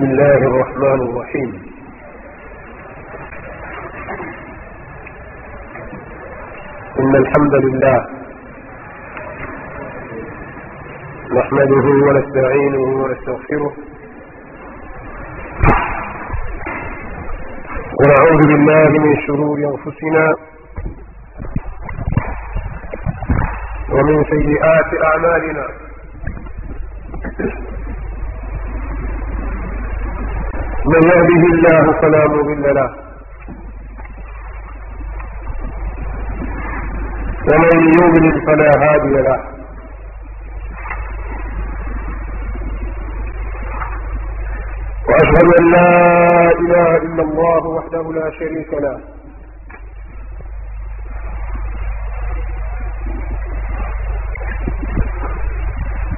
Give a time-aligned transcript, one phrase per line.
[0.00, 1.50] بسم الله الرحمن الرحيم.
[7.00, 7.98] إن الحمد لله
[11.38, 13.72] نحمده ونستعينه ونستغفره.
[18.00, 20.24] ونعوذ بالله من شرور أنفسنا
[23.92, 25.66] ومن سيئات أعمالنا.
[30.86, 32.90] من يهده الله فلا مضل له.
[37.48, 39.40] ومن يضلل فلا هادي له.
[45.08, 45.90] وأشهد أن لا
[46.50, 49.00] إله إلا الله وحده لا شريك له.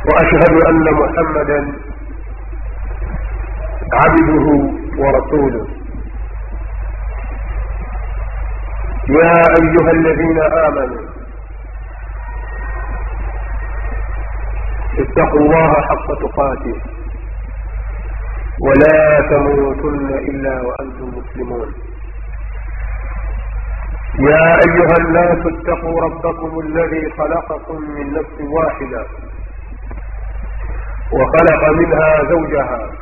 [0.09, 1.92] وأشهد أن محمدا
[3.93, 4.47] عبده
[4.99, 5.67] ورسوله.
[9.09, 11.03] يا أيها الذين آمنوا
[14.99, 16.77] اتقوا الله حق تقاته
[18.67, 21.73] ولا تموتن إلا وأنتم مسلمون.
[24.19, 29.07] يا أيها الناس اتقوا ربكم الذي خلقكم من نفس واحدة
[31.13, 33.02] وخلق منها زوجها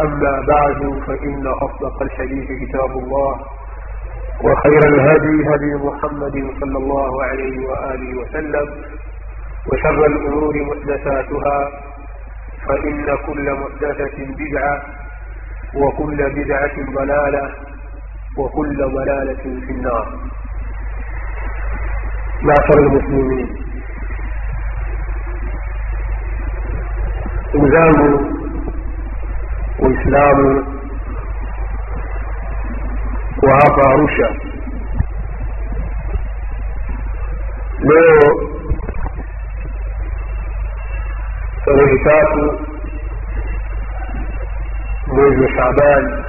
[0.00, 3.40] أما بعد فإن أصدق الحديث كتاب الله
[4.44, 8.66] وخير الهدي هدي محمد صلى الله عليه وآله وسلم
[9.72, 11.70] وشر الأمور محدثاتها
[12.68, 14.82] فإن كل محدثة بدعة
[15.74, 17.50] وكل بدعة ضلالة
[18.38, 20.06] وكل ضلالة في النار.
[22.42, 23.48] معشر المسلمين.
[27.54, 28.39] وزانوا
[29.82, 30.64] Uislamu
[33.40, 34.28] kwa hapa Arusha.
[37.80, 38.50] Leo
[41.64, 42.58] tarehe tatu
[45.06, 46.24] mwezi wa Shaaban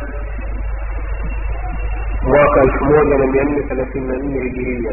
[2.23, 4.91] mwaka elfu moja na mia nne thelathini na nne hijiria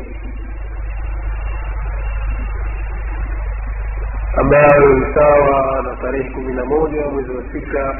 [4.36, 7.96] ambayo ni sawa na tarehe kumi na moja mwezi wa sita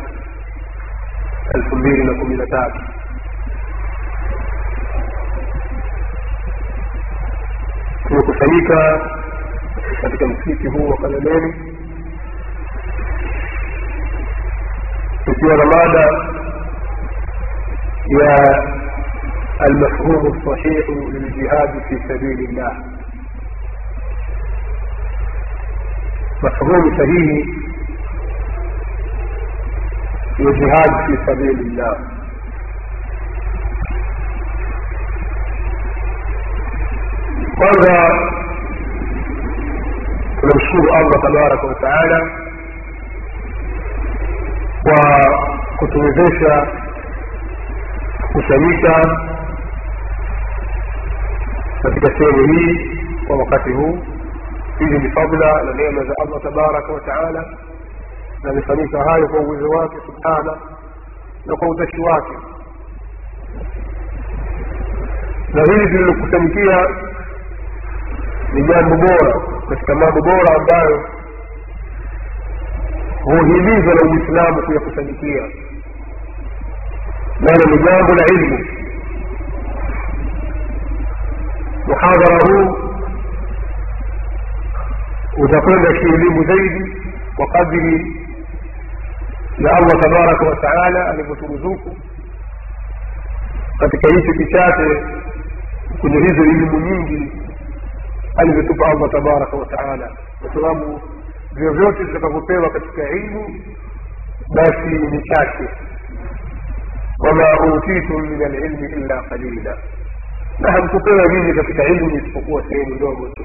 [1.55, 2.81] elfu mbili na kumi na tatu
[8.09, 9.01] tumekusanyika
[10.03, 11.55] katika msikiti huu wa kalemeni
[15.25, 16.01] tukiwa na mada
[18.09, 18.65] ya
[19.59, 22.77] almafhumu lsahihu liljihadi fi sabili llah
[26.43, 27.55] mafhumu sahihi
[30.41, 31.97] وجهاد في سبيل الله.
[37.61, 37.81] قال
[40.45, 42.21] رسول الله تبارك وتعالى
[44.89, 46.41] وكتبه
[48.37, 48.99] وسميتا
[51.83, 52.53] في كتابه
[53.31, 53.81] ووقته؟
[54.79, 57.43] فيه بفضل لنعمة الله تبارك وتعالى.
[58.43, 60.59] Na amefanyika hayo kwa uwezo wake subhana
[61.47, 62.33] na kwa utashi wake.
[65.55, 66.87] Na hili tulilokutamkia
[68.53, 71.05] ni jambo bora katika mambo bora ambayo
[73.23, 75.43] huhimizwa na uislamu kuyakusanyikia.
[77.41, 78.67] Nalo ni jambo la ilmu.
[81.87, 82.77] Muhadhara huu
[85.37, 86.97] utakwenda kielimu zaidi
[87.37, 88.18] kwa kadri
[89.59, 91.97] ya allah tabaraka wataala alivyoturuzuku
[93.79, 95.03] katika hicho kichache
[96.01, 97.33] kwenye hizo elimu nyingi
[98.37, 100.11] alivyotupa allah tabaraka wataala
[100.43, 101.01] kwa sababu
[101.55, 103.61] vyovyote vitakavyopewa katika ilmu
[104.55, 105.69] basi ni chache.
[107.19, 109.79] Wama utitum min alilmi illa qalila.
[110.59, 113.45] Na hamkupewa nyinyi katika ilmu isipokuwa sehemu ndogo tu.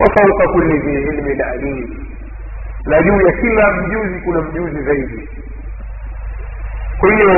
[0.00, 2.06] Wafauka kulli dhi ilmin alim
[2.86, 5.28] na juu ya kila mjuzi kuna mjuzi zaidi
[7.00, 7.36] kwa hiyo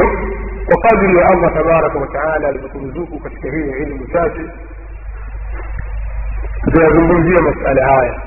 [0.67, 4.41] kwa kadiri ya allah tabaraka wataala alivyokuruzuku katika hii ilmu chache
[6.65, 8.21] tutayazungumzia masala haya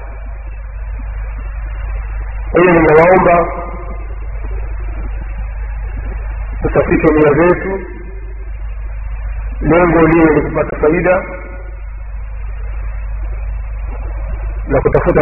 [2.51, 3.47] kwa hiyo ninawaomba
[6.61, 7.79] tusafishe nia zetu
[9.61, 11.23] lengo liwe ni kupata faida
[14.67, 15.21] na kutafuta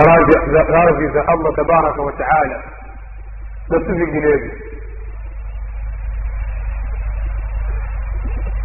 [0.69, 2.63] radhi za allah tabaraka wataala
[3.69, 4.51] na si vinginevyo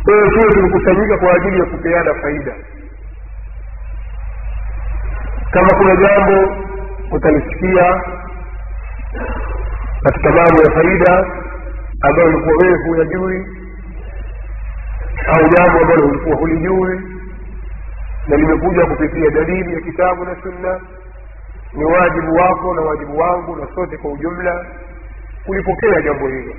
[0.05, 2.53] kwahiyo tuwe tumekusanyika kwa ajili ya kupeana faida.
[5.50, 6.56] Kama kuna jambo
[7.11, 8.03] utalisikia
[10.03, 11.26] katika mambo ya faida
[12.00, 13.47] ambayo ulikuwa wewe huyajui
[15.26, 17.00] au jambo ambalo ulikuwa hulijui
[18.28, 20.81] na limekuja kupitia dalili ya kitabu na sunna.
[21.72, 24.67] Ni wajibu wako na wajibu wangu na sote kwa ujumla
[25.46, 26.55] kulipokea jambo hilo.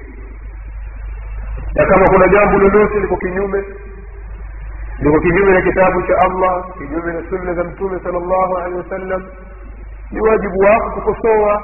[1.76, 3.64] Na kama kuna jambo lolote liko kinyume
[5.00, 9.24] liko kinyume na kitabu cha allah kinyume na sunna za mtume sal llahu alehi wasallam
[10.12, 11.64] ni wajibu wako kukosoa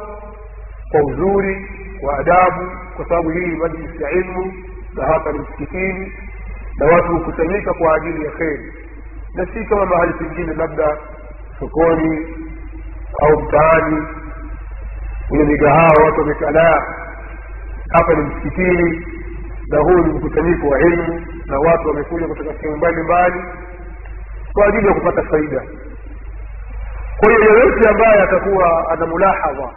[0.91, 1.69] kwa uzuri
[2.01, 4.53] kwa adabu kwa sababu hii majlisi ya ilmu
[4.93, 6.13] na hapa ni msikitini
[6.77, 8.73] na watu hukusanyika kwa ajili ya kheri
[9.37, 10.97] na si kama mahali pengine labda
[11.59, 12.27] sokoni
[13.21, 14.07] au mtaani
[15.29, 16.83] kwenye migahawa watu wamekalaa
[17.89, 19.05] hapa ni msikitini
[19.67, 23.43] na huu ni mkusanyiko wa ilmu na watu wamekuja kutoka sehemu mbalimbali
[24.53, 25.61] kwa ajili ya kupata faida.
[27.17, 29.69] Kwa hiyo yoyote ambaye atakuwa ana mulahadha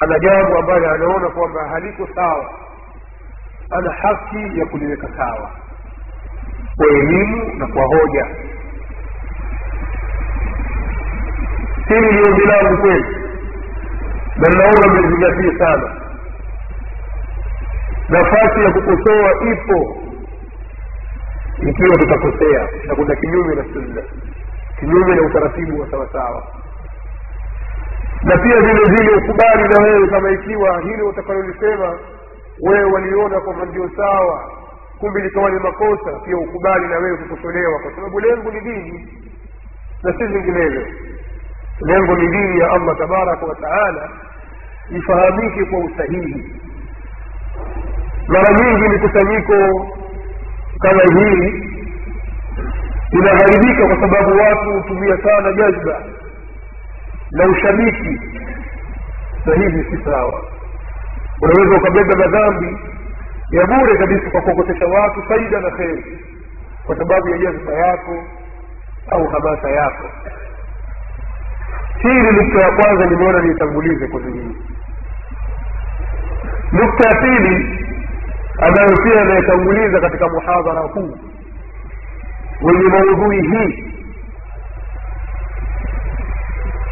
[0.00, 2.50] ana jambo ambayo anaona kwamba haliko sawa
[3.70, 5.50] ana haki ya kuliweka sawa
[6.78, 8.26] kwa elimu na kwa hoja.
[11.88, 13.04] Hili ni ombi langu kweli
[14.36, 15.94] na naomba mlizingatie sana.
[18.08, 19.96] Nafasi ya kukosoa ipo
[21.68, 24.02] ikiwa tutakosea na kuna kinyume na sunna
[24.80, 26.42] kinyume na utaratibu wa sawasawa.
[28.22, 31.98] Na pia vile vile ukubali na wewe kama ikiwa hilo utakalolisema
[32.60, 34.50] wewe waliona kwamba ndio sawa
[35.00, 39.08] kumbe likawa ni makosa pia ukubali na wewe kukosolewa kwa sababu lengo ni dini
[40.02, 40.86] na si vinginevyo
[41.80, 44.10] lengo ni dini ya allah tabaraka wa taala
[44.90, 46.60] ifahamike kwa usahihi.
[48.28, 49.86] Mara nyingi mikusanyiko
[50.80, 51.62] kama hii
[53.12, 56.02] inagharibika kwa sababu watu hutumia sana jazba
[57.30, 58.20] na ushabiki.
[59.46, 60.44] Na hivi si sawa.
[61.42, 62.78] Unaweza ukabeba madhambi
[63.50, 66.18] ya bure kabisa kwa kuogotesha watu faida na kheri.
[66.86, 68.24] Kwa sababu ya jazba yako
[69.10, 70.10] au hamasa yako
[71.98, 74.56] hii ni nukta ya kwanza nimeona niitangulize kwenye hii
[76.72, 77.84] nukta ya pili
[78.58, 81.18] ambayo pia anayetanguliza katika muhadhara huu
[82.62, 83.84] wenye maudhui hii.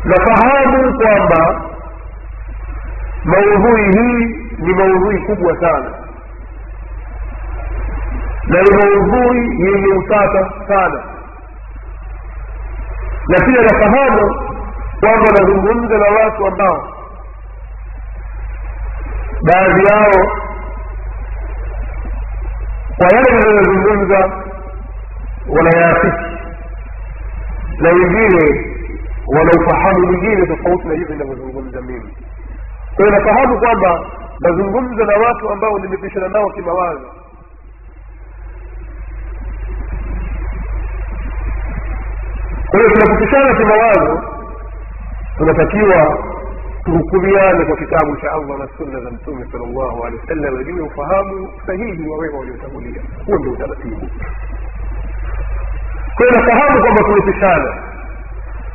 [0.05, 1.62] Nafahamu kwamba
[3.25, 4.25] maudhui hii
[4.59, 5.91] ni maudhui kubwa sana
[8.46, 11.02] na ni maudhui yenye utata sana.
[13.28, 14.34] Na pia nafahamu
[15.00, 16.88] kwamba nazungumza na watu ambao
[19.43, 20.31] baadhi yao
[22.97, 24.30] kwa yale ninayozungumza
[25.49, 26.25] wanayaafiki
[27.78, 28.66] na wengine
[29.26, 32.16] wana ufahamu mwingine tofauti na hivyo inavyozungumza mimi.
[32.97, 34.06] Kwa hiyo nafahamu kwamba
[34.40, 37.11] nazungumza na watu ambao nimepishana nao kimawazo
[42.76, 44.23] kwa hiyo tunapopishana kimawazo
[45.38, 46.18] tunatakiwa
[46.85, 50.85] tuhukumiane kwa kitabu cha allah na sunna za mtume sal llahu alehi wasallam juu ya
[50.85, 53.02] ufahamu sahihi wa wema waliotangulia.
[53.26, 54.09] Huo ndio utaratibu.
[56.16, 57.75] Kwayo nafahamu kwamba tumepishana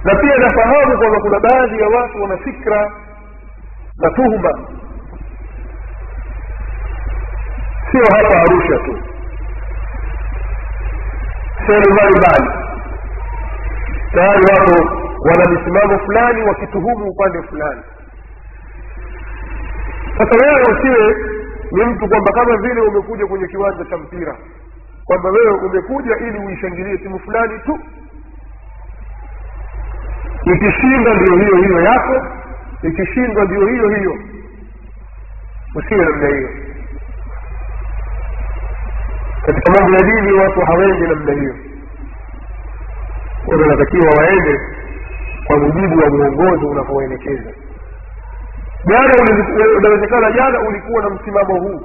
[0.03, 2.91] na pia nafahamu kwamba kuna baadhi ya watu wana fikra
[3.97, 4.59] na tuhuma.
[7.91, 8.99] Sio hapa arusha tu.
[11.67, 12.60] Sehemu mbalimbali
[14.13, 14.89] tayari wapo
[15.29, 17.81] wana misimamo fulani wakituhumu upande fulani.
[20.17, 21.15] Sasa wewe usiwe
[21.71, 24.35] ni mtu kwamba kama vile umekuja kwenye kiwanja cha mpira
[25.05, 27.79] kwamba wewe umekuja ili uishangilie timu fulani tu.
[30.45, 32.27] Ikishinda ndio hiyo hiyo yako
[32.83, 34.15] ikishindwa ndio hiyo hiyo.
[35.75, 36.49] Usiwe namna hiyo.
[39.45, 41.55] Katika mambo ya dini watu hawendi namna hiyo
[43.47, 44.59] watu natakiwa waende
[45.47, 47.51] kwa mujibu wa mwongozo unavyoelekeza
[48.85, 49.13] jana
[49.79, 51.81] inawezekana jana ulikuwa na msimamo huu.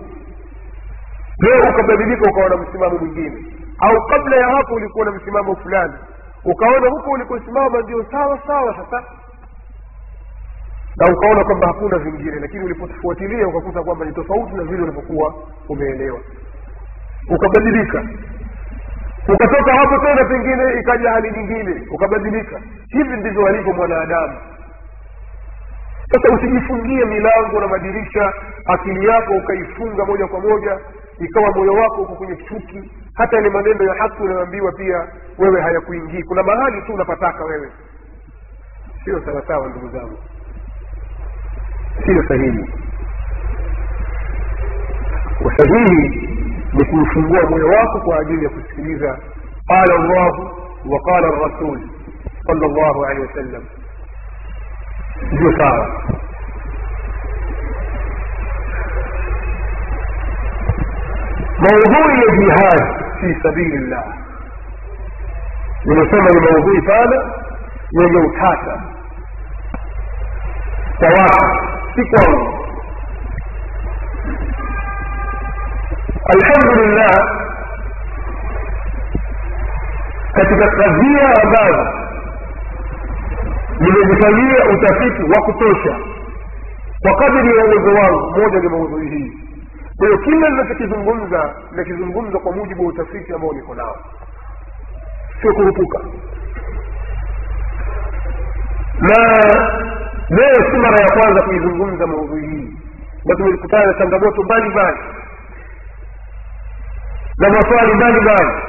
[1.39, 3.45] Leo ukabadilika ukawa na msimamo mwingine.
[3.79, 5.93] Au kabla ya hapo ulikuwa na msimamo fulani.
[6.45, 9.05] Ukaona huko ulikosimama ndio sawa sawa sasa.
[10.97, 15.35] Na ukaona kwamba hakuna vingine lakini ulipofuatilia ukakuta kwamba ni tofauti na vile unavyokuwa
[15.69, 16.19] umeelewa.
[17.31, 18.05] Ukabadilika
[19.29, 22.61] ukatoka hapo tena pengine ikaja hali nyingine ukabadilika.
[22.89, 24.39] Hivi ndivyo alivyo mwanadamu.
[26.13, 28.33] Sasa usijifungie milango na madirisha
[28.67, 30.79] akili yako ukaifunga moja kwa moja
[31.19, 32.91] ikawa moyo wako uko kwenye chuki.
[33.15, 36.23] Hata yale maneno ya haki unayoambiwa pia wewe hayakuingii.
[36.23, 37.69] Kuna mahali tu unapataka wewe.
[39.05, 40.19] Sio sawasawa ndugu zangu.
[42.07, 42.73] Sio sahihi.
[45.45, 46.26] Usahihi
[46.73, 49.19] ni kuufungua moyo wako kwa ajili ya kusikiliza
[49.67, 50.51] qala llahu
[50.87, 51.81] wa qala rasul
[52.47, 53.63] sala llahu alehi wasallam
[55.33, 56.03] ndio sawa
[61.63, 62.81] ya jihad
[63.21, 64.05] fi sabili llah
[65.85, 67.17] nimesema ni maudhui pana
[67.91, 68.83] yenye utata
[70.99, 72.66] kwa watu si kwangu
[76.35, 77.15] alhamdulillah.
[80.33, 81.89] Katika kadhia ambazo
[83.81, 85.99] nimezifanyia utafiti wa kutosha
[87.03, 89.33] kwa kadiri ya uwezo wangu moja ni maudhui hii.
[89.97, 93.97] Kwa hiyo kila ninachokizungumza nakizungumza kwa mujibu wa utafiti ambao niko nao.
[95.43, 95.99] Sio kurupuka
[99.01, 99.17] na
[100.31, 102.73] leo si mara ya kwanza kuizungumza maudhui hii
[103.25, 104.99] na tumekutana na changamoto mbalimbali
[107.39, 108.63] na maswali mbalimbali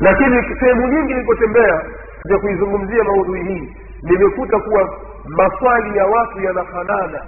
[0.00, 1.82] lakini sehemu nyingi nilipotembea
[2.30, 7.20] ya kuizungumzia maudhui hii nimekuta kuwa maswali ya watu yanafanana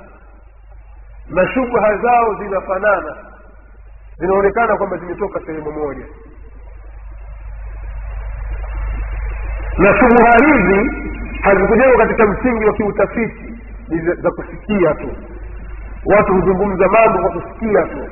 [1.30, 3.16] na shubha zao zinafanana.
[4.18, 6.04] Zinaonekana kwamba zimetoka sehemu moja.
[9.78, 10.90] Na shubha hizi
[11.42, 13.54] hazikujengwa katika msingi wa kiutafiti
[13.88, 15.16] ni za kusikia tu.
[16.06, 18.08] Watu huzungumza mambo kwa kusikia tu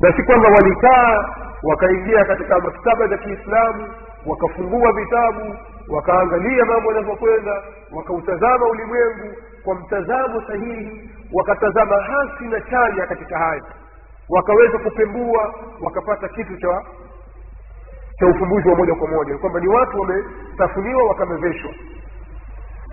[0.00, 1.24] na si kwamba walikaa
[1.62, 3.88] wakaingia katika maktaba za kiislamu
[4.26, 5.56] wakafungua vitabu
[5.88, 7.62] wakaangalia mambo yanavyokwenda
[7.92, 13.62] wakautazama ulimwengu kwa mtazamo sahihi wakatazama hasi na chanya katika haya.
[14.28, 16.82] Wakaweza kupembua wakapata kitu cha
[18.18, 21.70] cha ufumbuzi wa moja kwa moja kwamba ni watu wametafuniwa wakamezeshwa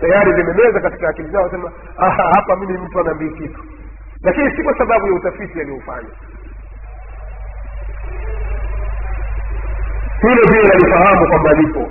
[0.00, 3.60] tayari vimemeza katika akili zao sema hapa mimi mtu anaambii kitu.
[4.22, 6.08] Lakini si kwa sababu ya utafiti aliofanya
[10.28, 11.88] hilo pia nalifahamu kwamba lipo.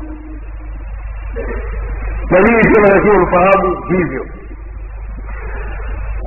[2.30, 4.26] Na mimi pia natakiwa mfahamu hivyo.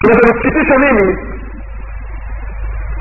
[0.00, 1.18] Kinachonisikitisha mimi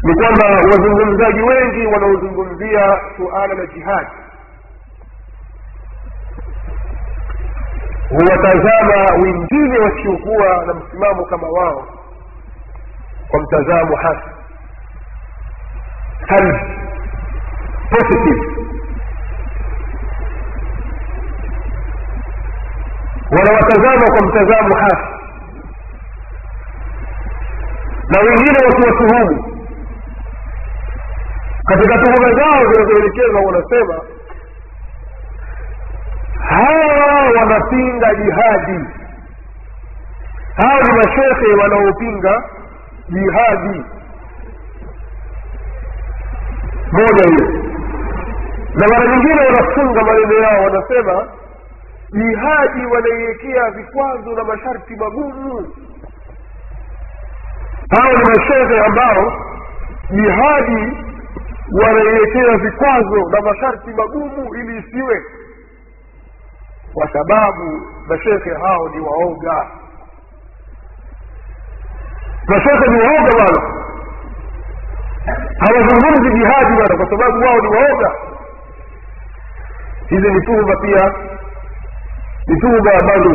[0.03, 4.09] ni kwamba wazungumzaji wengi wanaozungumzia suala la jihadi
[8.09, 11.87] huwatazama wengine wasiokuwa na msimamo kama wao
[13.27, 14.29] kwa mtazamo hasi.
[16.27, 16.59] Hali
[17.89, 18.55] positive
[23.31, 25.15] wanawatazama kwa mtazamo hasi.
[28.09, 29.51] Na wengine wakiwatuhumu
[31.65, 33.95] katika tuhuma zao zinazoelekezwa wanasema
[36.49, 38.85] hawa wanapinga jihadi.
[40.55, 42.43] Hawa ni mashekhe wanaopinga
[43.09, 43.83] jihadi.
[46.91, 47.63] Moja hiyo.
[48.75, 51.27] Na mara nyingine wanafunga maneno yao wanasema
[52.15, 55.73] jihadi wanaiwekea vikwazo na masharti magumu.
[57.97, 59.33] Hao ni mashehe ambao
[60.11, 60.97] jihadi
[61.83, 65.21] wanaiwekea vikwazo na masharti magumu ili isiwe
[66.93, 69.67] kwa sababu mashehe hao ni waoga.
[72.47, 73.71] Mashehe ni waoga bwana.
[75.59, 78.11] Hawazungumzi jihadi bwana kwa sababu wao ni waoga.
[80.09, 81.13] Hizi ni tuhuma pia
[82.47, 82.91] ni tuhuma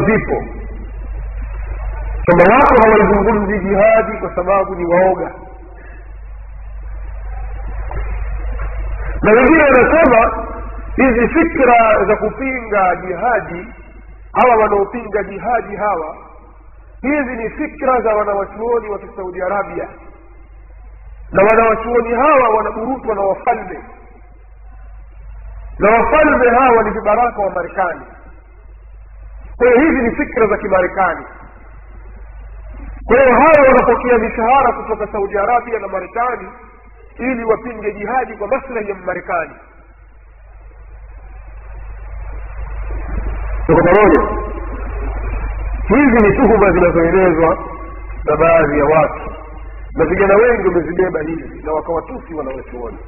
[0.07, 0.45] zipo.
[2.25, 5.31] Kwamba watu hawaizungumzi jihadi kwa sababu ni waoga.
[9.23, 10.47] Na wengine wanasema
[10.97, 13.67] hizi fikra za kupinga jihadi
[14.33, 16.17] hawa wanaopinga jihadi hawa
[17.02, 19.88] hizi ni fikra za wanawachuoni wa kisaudi arabia.
[21.33, 23.79] Na wanawachuoni hawa wanaburutwa na wafalme.
[25.79, 28.00] Na wafalme hawa ni vibaraka wa marekani
[29.61, 31.25] kwa hiyo hizi ni fikra za kimarekani.
[33.07, 36.49] Kwa hiyo hawa wanapokea mishahara kutoka saudi arabia na marekani
[37.19, 39.50] ili wapinge jihadi kwa maslahi ya mmarekani
[43.67, 44.21] tuko pamoja.
[45.88, 47.59] Hizi ni tuhuma zinazoelezwa
[48.25, 49.31] na baadhi ya watu.
[49.95, 52.99] Na vijana wengi wamezibeba hizi na wakawatusi wanawachuoni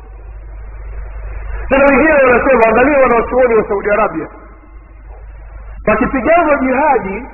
[1.68, 4.28] tena wengine wanasema angalia wanawachuoni wa saudi arabia
[5.84, 7.26] pakipiganwa jihadi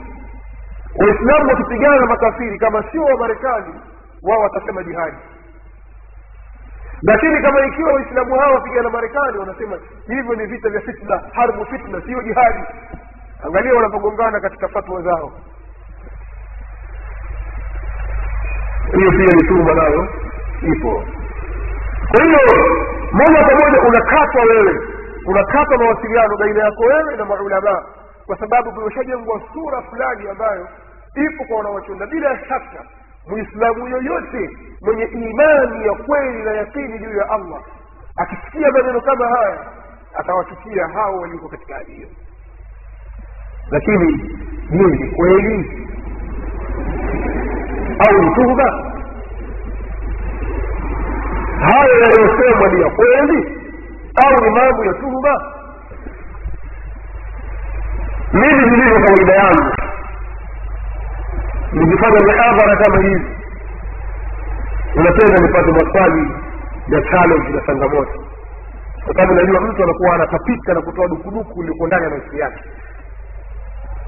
[0.98, 3.74] waislamu wakipigana na makafiri kama sio wa marekani
[4.22, 5.16] wao watasema jihadi.
[7.02, 12.00] Lakini kama ikiwa waislamu hao wapigana marekani wanasema hivyo ni vita vya fitna harbu fitna
[12.02, 12.62] sio jihadi.
[13.46, 15.32] Angalia wanapogongana katika fatwa zao.
[18.96, 20.08] Hiyo pia ni tuma nayo
[20.62, 21.04] ipo.
[22.10, 22.38] Kwa hiyo
[23.12, 24.80] moja kwa moja unakatwa wewe.
[25.26, 27.82] Unakatwa mawasiliano baina yako wewe na maulamaa
[28.28, 30.68] kwa sababu kumeshajengwa sura fulani ambayo
[31.14, 32.84] ipo kwa wanawachuoni bila shaka
[33.28, 34.50] mwislamu yoyote
[34.82, 37.60] mwenye imani ya kweli na yakini juu ya allah
[38.16, 39.58] akisikia maneno kama haya
[40.14, 42.08] atawachukia hao walioko katika hali hiyo.
[43.70, 44.16] Lakini
[44.70, 45.88] je ni kweli
[48.08, 48.92] au ni tuhuma?
[51.60, 53.58] Hayo yaliyosemwa ni ya kweli
[54.24, 55.52] au ni mambo ya tuhuma
[58.32, 59.72] mimi nilivyo kawaida yangu.
[61.72, 63.26] Nikifanya mihadhara kama hivi.
[64.96, 66.32] Unapenda nipate maswali
[66.88, 68.24] ya challenge na changamoto.
[69.04, 72.64] Kwa sababu najua mtu anakuwa anatapika na kutoa dukuduku ilikuwa ndani ya maisha yake.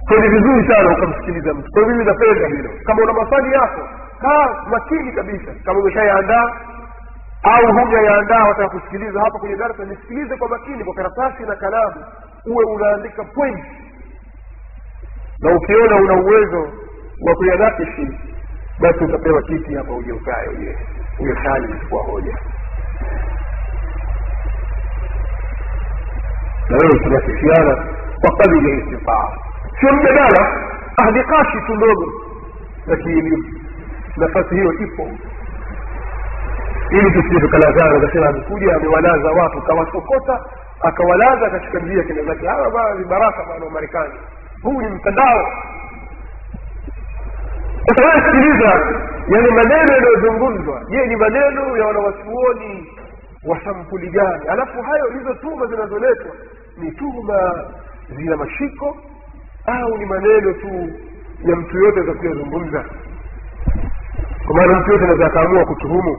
[0.08, 1.70] Kwa ni vizuri sana ukamsikiliza mtu.
[1.72, 2.70] Kwa mimi napenda hilo.
[2.86, 3.88] Kama una maswali yako
[4.20, 5.52] kaa makini kabisa.
[5.64, 6.44] Kama umeshayaandaa
[7.42, 11.94] au hujayaandaa wataka kusikiliza hapa kwenye darasa nisikilize kwa makini kwa karatasi na kalamu
[12.46, 13.64] uwe unaandika point
[15.42, 16.68] na ukiona una uwezo
[17.26, 18.08] wa kuyanakishi
[18.80, 20.78] basi utapewa kiti hapa uje ukae uje
[21.20, 22.38] uje hali kwa hoja.
[26.68, 27.84] Na wewe tunakishiana
[28.20, 29.28] kwa kadiri ya istifaa
[29.80, 32.12] sio mjadala ahdikashi tu ndogo
[32.86, 32.96] za
[34.16, 35.08] nafasi hiyo ipo.
[36.90, 40.40] Ili tusije tukalazana akasema amekuja amewalaza watu kawasokota
[40.80, 42.46] akawalaza katika njia kenda zake.
[42.46, 44.14] Hawa bana vibaraka bana wa marekani
[44.62, 45.52] huu ni mtandao.
[47.86, 48.68] Sasa wewe sikiliza
[49.28, 52.86] yale maneno yanayozungumzwa je ni maneno ya wanawachuoni
[53.46, 54.48] wa sampuli gani?
[54.48, 56.32] Alafu hayo hizo tuhuma zinazoletwa.
[56.78, 57.64] Ni tuhuma
[58.16, 58.96] zina mashiko
[59.66, 60.90] au ni maneno tu
[61.44, 62.84] ya mtu yote atakuyozungumza
[64.46, 66.18] kwa maana mtu yote anaweza akaamua kutuhumu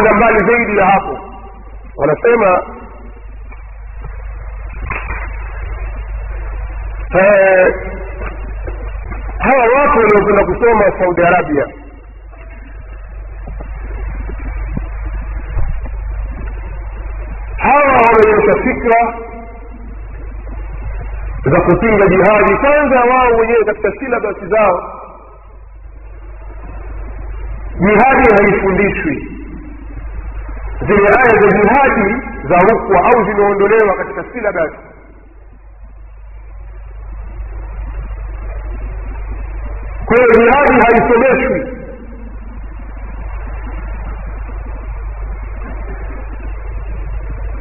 [0.00, 1.18] wanakwenda mbali zaidi ya hapo.
[1.96, 2.62] Wanasema
[7.14, 7.74] eh,
[9.38, 11.66] hawa watu waliokwenda kusoma saudi arabia
[17.58, 19.14] hawa wameonyesha fikra
[21.44, 22.56] za kupinga jihadi.
[22.56, 25.00] Kwanza wao wenyewe katika silabasi zao
[27.80, 29.29] jihadi haifundishwi
[30.90, 32.14] zile aya za jihadi
[32.48, 34.76] za rukwa au zimeondolewa katika silabasi
[40.06, 41.76] kwa hiyo jihadi haisomeshwi.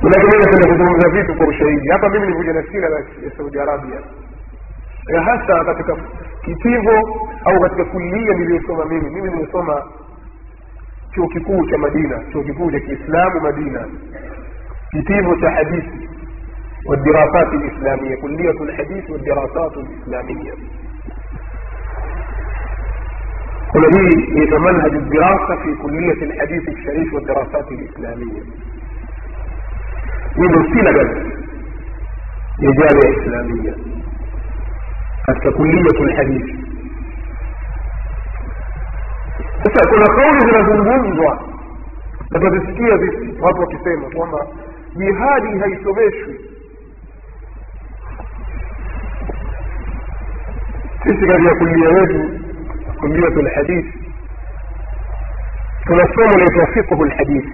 [0.04, 1.90] Lakini napenda kuzungumza vitu kwa ushahidi?
[1.90, 4.00] Hapa mimi nikuja na silabasi ya saudi arabia.
[5.26, 5.96] Hasa katika
[6.46, 9.10] kitivo au katika kulia niliyosoma mimi.
[9.10, 9.84] Mimi nimesoma
[11.16, 13.88] chuo kikuu cha madina chuo kikuu cha kiislamu madina.
[14.92, 16.10] Kitivo cha hadithi
[16.86, 20.54] والدراسات الإسلامية كلية الحديث والدراسات الإسلامية
[23.76, 23.88] هنا
[24.36, 28.42] هي منهج الدراسة في كلية الحديث الشريف والدراسات الإسلامية
[30.38, 31.12] من السلبس
[32.60, 33.74] لجامعة إسلامية
[35.28, 36.46] حتى كلية الحديث
[39.64, 41.40] sasa kuna kauli zinazungumzwa
[42.32, 44.48] na tunazisikia sisi watu wakisema kwamba
[44.96, 46.40] jihadi haisomeshwi.
[51.04, 52.30] Sisi katika kulia wetu
[53.00, 54.00] kuliatu lhadithi
[55.86, 57.52] tuna somo naitwa fiqhu lhadithi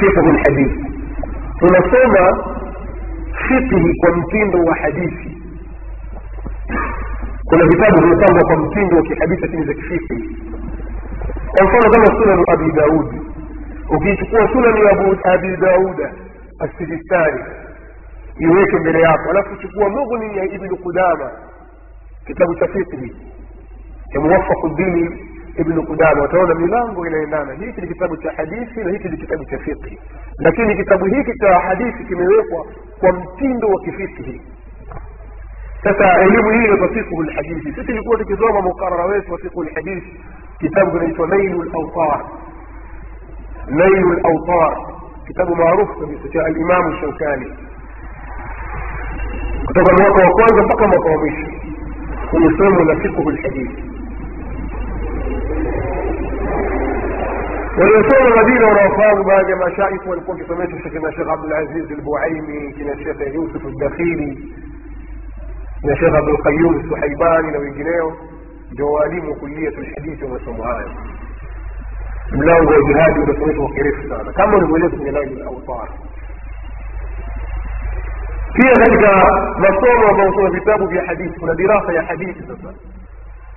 [0.00, 0.84] fiqhu lhadithi
[1.58, 2.44] tunasoma
[3.48, 5.27] fiqhi kwa mtindo wa hadithi
[7.48, 10.36] kuna vitabu vimepangwa kwa mtindo wa kihadithi lakini za kifiki.
[11.56, 13.20] Kwa mfano kama sunanu abi daudi
[13.90, 14.90] ukiichukua sunani ya
[15.32, 16.12] abi dauda
[16.58, 17.40] assijistani
[18.38, 19.30] iweke mbele yako.
[19.30, 21.30] Alafu chukua mughni ya ibnu qudama
[22.26, 23.16] kitabu cha fiqhi
[24.12, 25.20] cha muwafaquddini
[25.58, 26.22] ibnu qudama.
[26.24, 27.52] Utaona milango inaendana.
[27.54, 29.98] Hiki ni kitabu cha hadithi na hiki ni kitabu cha fiqhi
[30.38, 32.66] lakini kitabu hiki cha hadithi kimewekwa
[33.00, 34.40] kwa mtindo wa kifiqhi
[35.84, 40.04] تتعلمه هي بفقه الحديث تتلك قوة كذوما مقررات وثيقه الحديث.
[40.60, 42.26] كتاب جنيته ليل الأوطار.
[43.68, 44.74] ليل الأوطار.
[45.28, 47.50] كتاب معروف بسجاء الإمام الشوكاني.
[49.70, 51.38] كتاب الواقع وقوان زفق مطابيش
[52.34, 53.70] ومسلم لفقه الحديث.
[57.78, 63.66] والرسول الغدير ورافان ما جمع شائف والقوم كتاب الشيخ عبد العزيز البوعيمي كنا الشيخ يوسف
[63.66, 64.38] الدخيلي
[65.82, 68.16] na shekh abdulqayum suhaibani na wengineo
[68.72, 70.90] ndio waalimu wa kuliyatu lhadithi wa masomo hayo.
[72.32, 74.32] Mlango wa jihadi unasomeshwa kwa kirefu sana.
[74.32, 75.88] Kama ulivyoeleza kwenye laili lautar
[78.54, 79.10] pia katika
[79.58, 82.74] masomo ambayo soma vitabu vya hadithi kuna dirasa ya hadithi sasa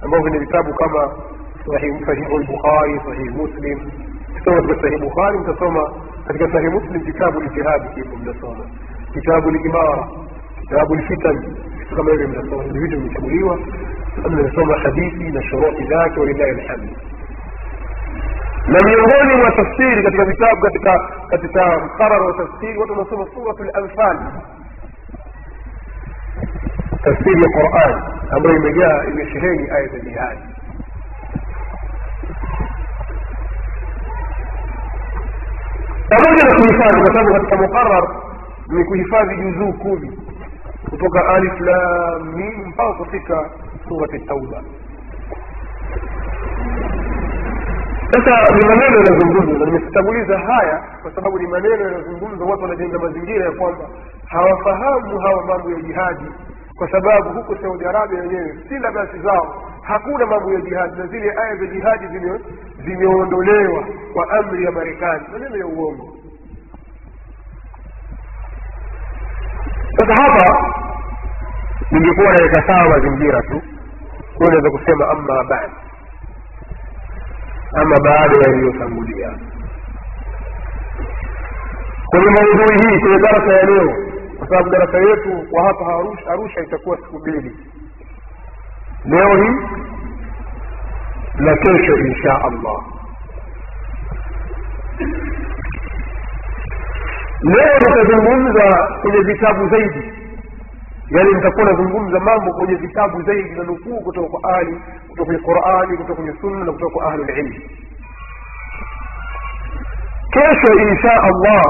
[0.02, 1.12] ambavyo ni vitabu kama
[1.66, 3.80] sahih- sahihu lbukhari sahihi muslim.
[4.38, 5.92] Kisoma katika sahihi bukhari mtasoma
[6.28, 8.66] katika sahihi muslim kitabu ljihadi kipo mnasoma
[9.14, 10.08] kitabu limara
[10.62, 11.62] kitabu lfitan vitu
[11.98, 13.56] كما يرى من الصور الفيديو من تموليوة
[14.26, 16.90] أن الإسلام حديثي نشراء ذاك ولله الحمد.
[18.68, 20.56] لم يقول ما تفسير قد كتاب
[21.32, 24.20] قد كتاب قرر وتفسير وتنصب صورة الأنفال.
[27.06, 28.02] تفسير القرآن
[28.34, 30.40] أمر المجاء إلى شهين آية النهاية.
[36.12, 38.06] أمر لكم يفاد وتبغى مقرر
[38.70, 40.31] من يفاد يزو كوبي.
[40.90, 42.36] Kutoka alif lam
[42.68, 43.50] mpaka kufika
[43.88, 44.62] surati tauba.
[48.12, 53.46] Sasa ni maneno yanazungumzwa na nimetanguliza haya kwa sababu ni maneno yanazungumzwa watu wanajenga mazingira
[53.46, 53.86] ya kwamba
[54.26, 56.26] hawafahamu hawa mambo ya jihadi
[56.76, 61.56] kwa sababu huko saudi arabia wenyewe silabasi zao hakuna mambo ya jihadi na zile aya
[61.56, 62.06] za jihadi
[62.86, 66.14] zimeondolewa kwa amri ya marekani maneno ya uongo
[69.98, 70.74] sasa hapa
[71.92, 73.62] ningekuwa naweka sawa mazingira tu.
[74.38, 75.70] Huwa naweza kusema amma bad
[77.74, 79.32] ama baada ya yaliyotangulia
[82.06, 83.96] kwenye maudhui hii kwenye darasa ya leo
[84.38, 87.58] kwa sababu darasa yetu kwa hapa arusha, arusha itakuwa siku mbili.
[89.06, 89.56] Leo hii
[91.36, 92.82] na kesho insha allah
[97.42, 100.14] leo nitazungumza kwenye vitabu zaidi.
[101.10, 104.76] Yaani nitakuwa nazungumza mambo kwenye vitabu zaidi na nukuu kutoka kwa ali
[105.10, 107.62] kutoka kwenye qurani kutoka kwenye sunna na kutoka kwa ahlulilmi
[110.32, 111.64] kesho insha allah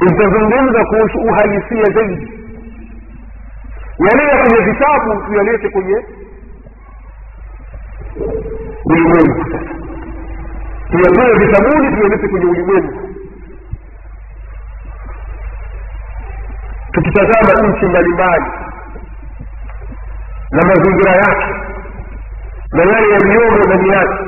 [0.00, 2.32] nitazungumza kuhusu uhalisia zaidi.
[3.98, 6.04] Yaliyo ya kwenye vitabu tuyalete kwenye
[8.84, 9.79] ulimwengu sasa
[10.90, 13.08] tuyatoe vitabuni tuyalete kwenye ulimwengu.
[16.92, 18.44] Tukitazama nchi mbalimbali
[20.50, 21.54] na mazingira yake
[22.72, 24.24] na yale yaliyomo ndani yake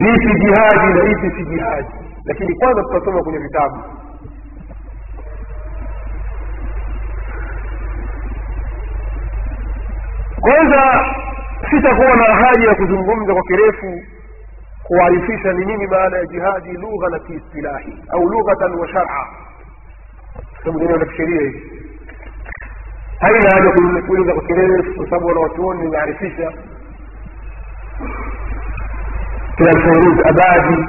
[0.00, 1.88] ipi jihadi na ipi si jihadi.
[2.24, 3.82] Lakini kwanza tutasoma kwenye vitabu.
[10.40, 11.04] Kwanza
[11.70, 14.02] sitakuwa na haja ya kuzungumza kwa kirefu
[14.90, 19.26] kuarifisha ni nini maana ya jihadi lugha na kiistilahi au lughatan wa shara
[20.64, 21.62] sababu neno la kisheria hivi
[23.20, 26.52] haina haja kuuliza- kuuliza kwa kirefu kwa sababu wanawachuoni wamearifisha
[29.56, 30.84] kina alfairuz abadi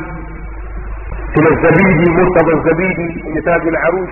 [1.33, 4.09] kina zabidi murtadha zabidi kwenye taji la arus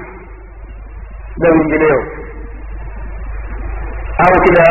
[1.38, 2.04] na wengineo
[4.18, 4.64] au kina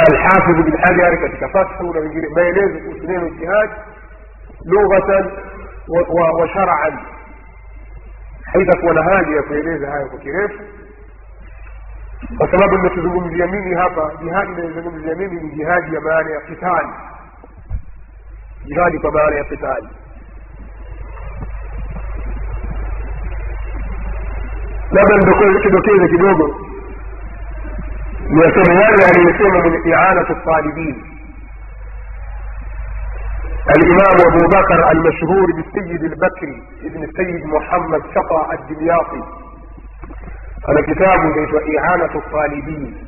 [4.69, 5.31] alhafidh bin hajar katika fathu na wengine maelezo kuhusu neno jihad lughatan
[5.89, 6.99] wa, wa, wa sharaan
[8.53, 10.59] haitakuwa na haja ya kueleza hayo kwa kirefu
[12.39, 16.89] kwa sababu ninachozungumzia mimi hapa jihadi inayozungumzia mimi ni jihadi ya maana ya kitali
[18.65, 19.89] jihadi kwa maana ya kitali
[24.91, 26.57] labda kidokeze kidogo
[28.31, 31.05] niyasema yale aliyosema mwenye ianatu talibin
[33.77, 39.23] الإمام أبو بكر المشهور بالسيد البكري ابن السيد محمد شقى الدمياطي.
[40.69, 43.07] هذا كتاب ليس إعانة الطالبين.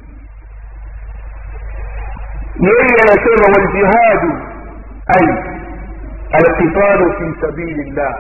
[2.60, 4.22] يلي يسمى والجهاد
[5.16, 5.28] أي
[6.34, 8.14] القتال في سبيل الله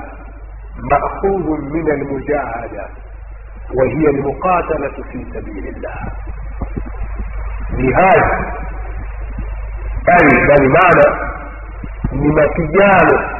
[0.90, 2.86] مأخوذ من المجاهدة
[3.74, 5.96] وهي المقاتلة في سبيل الله.
[7.70, 8.24] جهاد
[10.08, 11.39] أي بل معنى
[12.12, 13.30] ni mapigano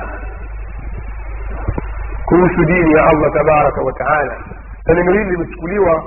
[2.24, 4.36] kuhusu dini ya allah tabaraka wa taala
[4.86, 6.04] na neno hili limechukuliwa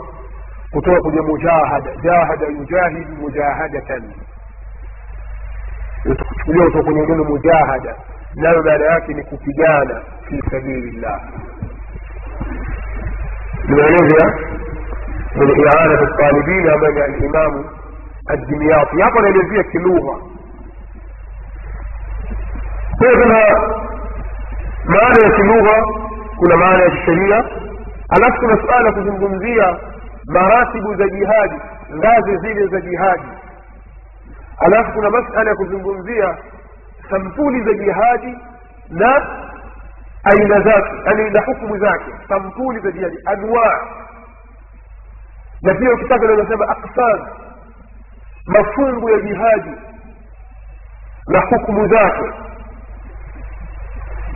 [0.71, 4.03] kutoka kwenye mujahada jahada yujahidu mujahadatan
[6.03, 7.95] kuchukuliwa kutoka kwenye neno mujahada
[8.35, 11.21] nayo maana yake ni kupigana fi sabilillah
[13.67, 14.33] limeeleza
[15.35, 17.65] mwenye ianatu talibin ambaye ni alimamu
[18.27, 20.17] addimiyati hapa anaelezea kilugha
[23.03, 25.83] kwa kuna maana ya kilugha
[26.37, 27.43] kuna maana ya kisheria.
[28.09, 29.77] Alafu kuna suala ya kuzungumzia
[30.27, 31.55] maratibu za jihadi
[31.95, 33.23] ngazi zile za jihadi.
[34.57, 36.37] Alafu kuna masala ya kuzungumzia
[37.09, 38.37] sampuli za jihadi
[38.89, 39.27] na
[40.23, 43.87] aina zake yani na hukumu zake sampuli za jihadi anwa.
[45.61, 47.27] Na pia ukitaka nasema aksam
[48.47, 49.71] mafungu ya jihadi
[51.27, 52.31] na hukumu zake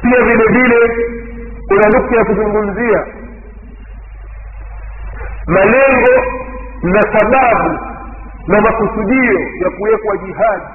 [0.02, 0.78] pia vile vile
[1.68, 3.06] kuna nukta ya kuzungumzia
[5.48, 6.24] malengo
[6.84, 7.80] na sababu
[8.48, 10.66] na makusudio ya kuwekwa jihadi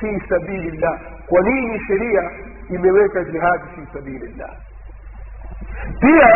[0.00, 0.98] fi sabilillah.
[1.26, 2.30] Kwa nini sheria
[2.70, 4.50] imeweka jihadi fi sabilillah?
[6.00, 6.28] Pia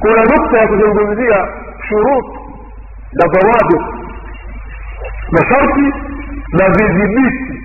[0.00, 1.48] kuna nukta ya kuzungumzia
[1.88, 2.26] shurut
[3.12, 3.82] na dhawabit
[5.32, 5.94] masharti
[6.52, 7.62] na vidhibiti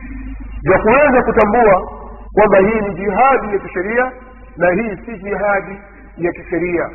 [0.64, 1.92] vya kuweza kutambua
[2.40, 4.12] kwamba hii ni jihadi ya kisheria
[4.58, 5.78] na hii si jihadi
[6.18, 6.90] ya kisheria.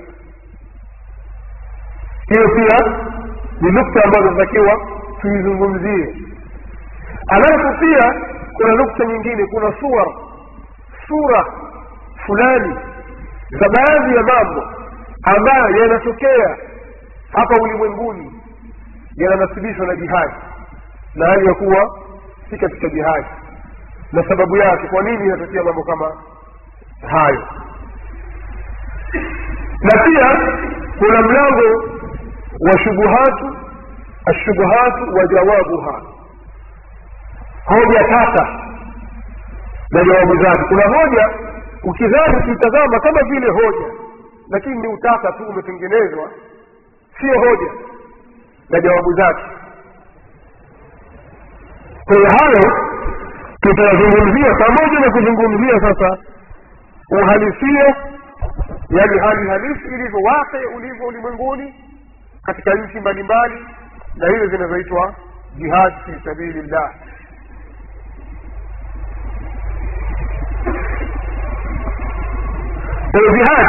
[2.29, 2.79] Hiyo pia
[3.61, 4.81] ni nukta ambazo zinatakiwa
[5.21, 6.15] tuizungumzie.
[7.29, 8.15] Alafu pia
[8.57, 10.07] kuna nukta nyingine kuna suwar
[11.09, 11.45] sura
[12.27, 12.75] fulani
[13.51, 14.65] za baadhi ya mambo
[15.23, 16.57] ambayo yanatokea
[17.33, 18.33] hapa ulimwenguni
[19.17, 20.35] yananasibishwa na jihadi
[21.15, 21.99] na hali ya kuwa
[22.51, 23.27] si katika jihadi
[24.15, 26.13] na sababu yake kwa nini inatokea mambo kama
[27.11, 27.43] hayo?
[29.81, 30.55] Na pia
[30.99, 31.85] kuna mlango
[32.61, 33.57] wa shubuhatu
[34.27, 36.03] ashubuhatu wa jawabuha.
[37.65, 38.61] Hoja tata
[39.91, 40.65] na jawabu zake.
[40.69, 41.31] Kuna hoja
[41.83, 43.87] ukidhani kuitazama kama vile hoja
[44.51, 46.31] lakini ni utata tu umetengenezwa
[47.21, 47.73] sio hoja
[48.71, 49.43] na jawabu zake.
[52.05, 52.94] Kwa hayo
[53.65, 56.19] tutayazungumzia pamoja na kuzungumzia sasa
[57.11, 57.97] uhalisia
[58.91, 61.75] yani hali halisi ilivyo wake ulivyo ulimwenguni
[62.43, 63.67] katika nchi mbalimbali
[64.17, 65.15] na hizo zinazoitwa
[65.57, 66.91] jihad fi sabilillah
[73.11, 73.67] kwayo jihad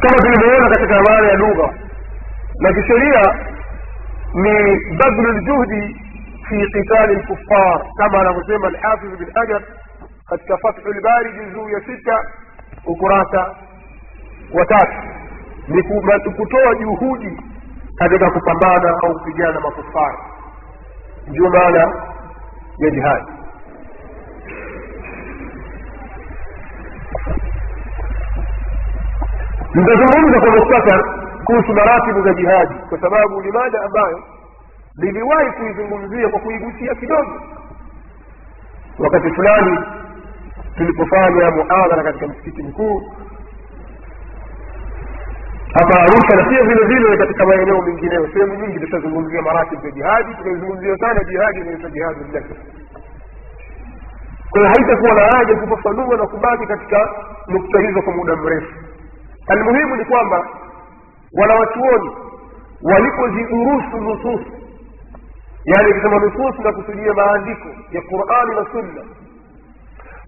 [0.00, 1.74] kama tulivyoona katika maana ya lugha
[2.60, 3.22] na kisheria
[4.34, 5.96] ni badlu ljuhdi
[6.48, 9.62] fi qitali lkuffar kama anavyosema alhafidh bn hajar
[10.28, 12.18] katika fathu lbari juzuu ya sita
[12.86, 13.54] ukurasa
[14.54, 14.96] wa tatu
[15.68, 15.82] ni
[16.36, 17.40] kutoa juhudi
[17.96, 20.18] katika kupambana au kupigana na makufari
[21.28, 21.78] ndio maana
[22.78, 23.32] ya jihadi
[29.74, 31.04] nitazungumza kwa mukhtasar
[31.44, 34.22] kuhusu maratibu za jihadi kwa sababu limada ambayo
[34.98, 37.40] niliwahi kuizungumzia kwa kuigusia kidogo.
[38.98, 39.78] Wakati fulani
[40.76, 43.02] tulipofanya muhadhara katika msikiti mkuu
[45.74, 50.34] hapa arusha na pia vile vile katika maeneo mengineyo sehemu nyingi tushazungumzia maratib ya jihadi
[50.34, 52.46] tukaizungumzia sana jihadi inaitwa jihadi llahi
[54.50, 57.10] kwa haitakuwa na haja kufafanua na kubaki katika
[57.48, 58.74] nukta hizo kwa muda mrefu.
[59.48, 60.48] Almuhimu ni kwamba
[61.32, 62.10] wanawachuoni
[62.82, 64.52] walipozidurusu nususu
[65.66, 69.02] yani ikisema nusus na kusudia maandiko ya qurani na sunna.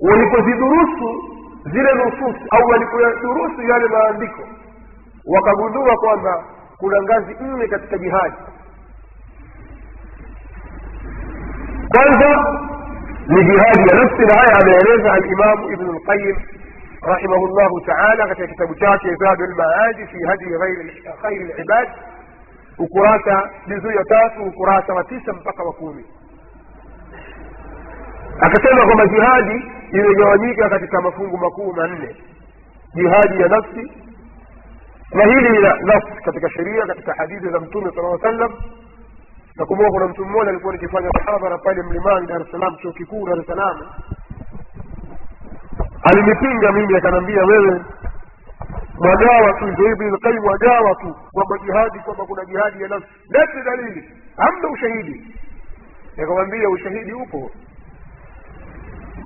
[0.01, 1.09] Walipozidurusu
[1.73, 4.43] zile nusus au walipoyadurusu yale maandiko
[5.27, 6.45] wakagundua kwamba
[6.79, 8.37] kuna ngazi nne katika jihadi.
[11.95, 12.59] Kwanza
[13.29, 16.37] ni jihadi ya nafsi na haya ameeleza alimamu ibnu lqayim
[17.03, 20.45] rahimahullahu taala katika kitabu chake zadu lmaadi fi hadi
[21.23, 21.89] khairi libad
[22.79, 26.05] ukurasa juzuu ya tatu ukurasa wa tisa mpaka wa kumi.
[28.41, 32.17] Akasema kwamba jihadi imegawanyika katika mafungu makuu manne.
[32.95, 33.93] Jihadi ya nafsi
[35.13, 38.53] na hili la nafsi katika sheria katika hadithi za mtume sala sallam
[39.57, 43.39] nakumbuka kuna mtu mmoja alikuwa nikifanya mhadhara pale mlimani dar es salaam chuo kikuu dar
[43.39, 43.77] es salaam.
[46.03, 47.81] Alinipinga mimi akanaambia wewe
[49.01, 53.09] mwagawa tu ndio hivi lqaim wagawa tu kwamba jihadi kwamba kuna jihadi ya nafsi.
[53.31, 54.05] Lete dalili
[54.37, 55.35] hamna ushahidi.
[56.17, 57.51] Nikamwambia ushahidi upo.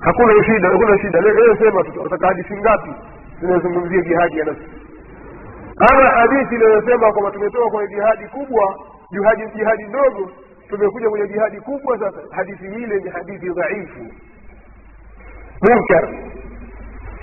[0.00, 1.20] Hakuna shida hakuna shida.
[1.20, 2.90] Leo sema tutaka hadithi ngapi?
[3.40, 4.62] Zinazungumzia jihadi ya nafsi.
[5.90, 8.78] Ama hadithi inayosema kwamba tumetoka kwenye jihadi kubwa
[9.10, 10.30] jihadi jihadi ndogo
[10.68, 12.18] tumekuja kwenye jihadi kubwa sasa.
[12.30, 14.06] Hadithi ile ni hadithi dhaifu.
[15.62, 16.08] Munkar.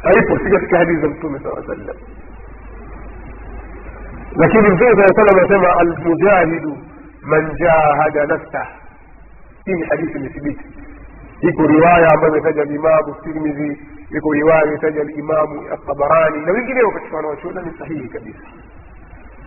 [0.04, 1.96] Haipo si katika hadithi za mtume saa sallam
[4.36, 6.78] lakini mtume saa salam anasema almujahidu
[7.22, 8.68] man jahada nafsah
[9.66, 10.66] hii ni hadithi imethibiti.
[11.42, 13.82] Iko riwaya ambayo imetaja limamu tirmidhi
[14.18, 18.40] iko riwaya imetaja limamu atabarani na wengineo katika wanawachuona ni sahihi kabisa.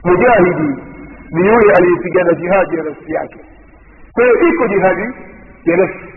[0.05, 0.83] Mujahidi
[1.31, 3.39] ni yule aliyepigana jihadi ya nafsi yake.
[4.13, 5.03] Kwa hiyo iko jihadi
[5.65, 6.13] ya nafsi.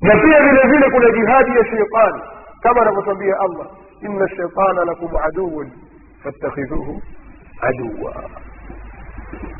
[0.00, 2.22] Na pia vile vile kuna jihadi ya sheitani.
[2.62, 3.66] Kama anavyotwambia allah
[4.02, 5.70] inna shaitana lakum aduun
[6.24, 7.02] fattakhidhuhu
[7.68, 8.12] aduwa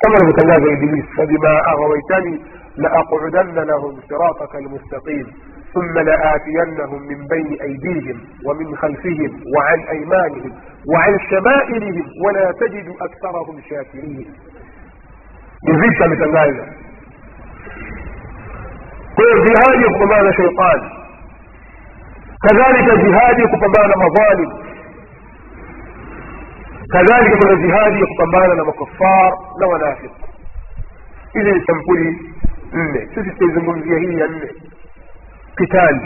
[0.01, 2.41] kama anavyotangaza iblis fabima aghawaitani
[2.77, 5.27] لأقعدن لهم صراطك المستقيم
[5.75, 10.53] ثم لآتينهم من بين أيديهم ومن خلفهم وعن أيمانهم
[10.93, 14.27] وعن شمائلهم ولا تجد أكثرهم شاكرين.
[15.69, 16.65] يزيد متنازع
[19.17, 20.81] كل جهاد يقبمان شيطان
[22.49, 24.70] كذلك جهاد يقبمان مظالم
[26.93, 30.13] كذلك من الجهاد يقتبال لما وكفار لو نافق
[31.37, 32.11] إذا يسمكولي
[32.73, 33.81] نه سيدي تيزمون
[35.59, 36.01] قتال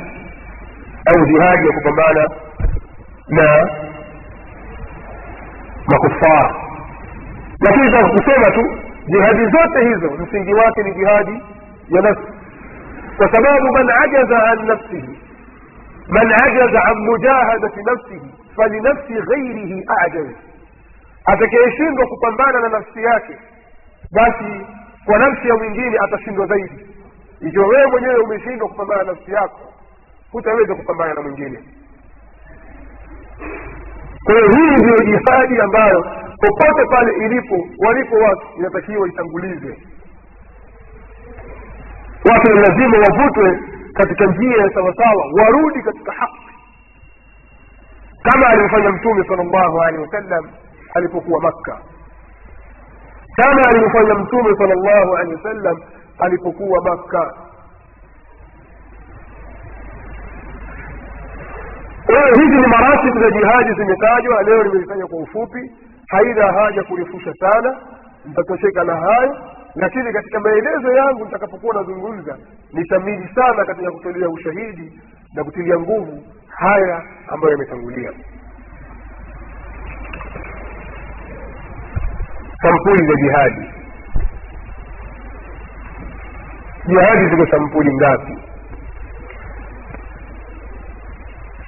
[1.09, 2.16] أو جهاد يقتبال
[3.29, 3.64] لا
[5.92, 6.64] وكفار كفار.
[7.66, 8.64] لكن إذا قسمته
[9.09, 11.29] جهاد زوت هزو نسي جواك لجهاد
[11.90, 12.18] ينس.
[13.20, 15.09] وسباب من عجز عن نفسه
[16.09, 18.23] من عجز عن مجاهدة نفسه
[18.57, 20.43] فلنفس غيره أعجز.
[21.24, 23.38] Atakayeshindwa kupambana na nafsi yake
[24.12, 24.66] basi
[25.04, 26.87] kwa nafsi ya mwingine atashindwa zaidi.
[27.40, 29.60] Ikiwa wewe mwenyewe umeshindwa kupambana na nafsi yako
[30.32, 31.58] hutaweza kupambana na mwingine.
[34.24, 36.02] Kwa hiyo hii ndiyo jihadi ambayo
[36.40, 39.78] popote pale ilipo walipo watu inatakiwa itangulizwe.
[42.30, 43.58] Watu lazima wavutwe
[43.94, 46.40] katika njia ya sawasawa warudi katika haki.
[48.22, 50.48] Kama alivyofanya mtume sal llahu alehi wasallam
[50.98, 51.78] alipokuwa makka.
[53.37, 55.76] Kama alivyofanya mtume sal llahu alehi wasallam
[56.18, 57.35] alipokuwa makka.
[62.07, 65.72] Kwahiyo hizi ni maratibu za jihadi zimetajwa leo nimezifanya kwa ufupi.
[66.09, 67.76] Haina haja kurefusha sana
[68.24, 69.37] nitatosheka na hayo.
[69.74, 72.38] Lakini katika maelezo yangu nitakapokuwa nazungumza
[72.72, 75.00] nitamili sana katika kutolea ushahidi
[75.35, 78.12] na kutilia nguvu haya ambayo yametangulia
[82.64, 83.68] sampuli za jihadi.
[86.87, 88.35] Jihadi ziko sampuli ngapi?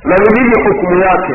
[0.05, 1.35] Na ni hukumu yake?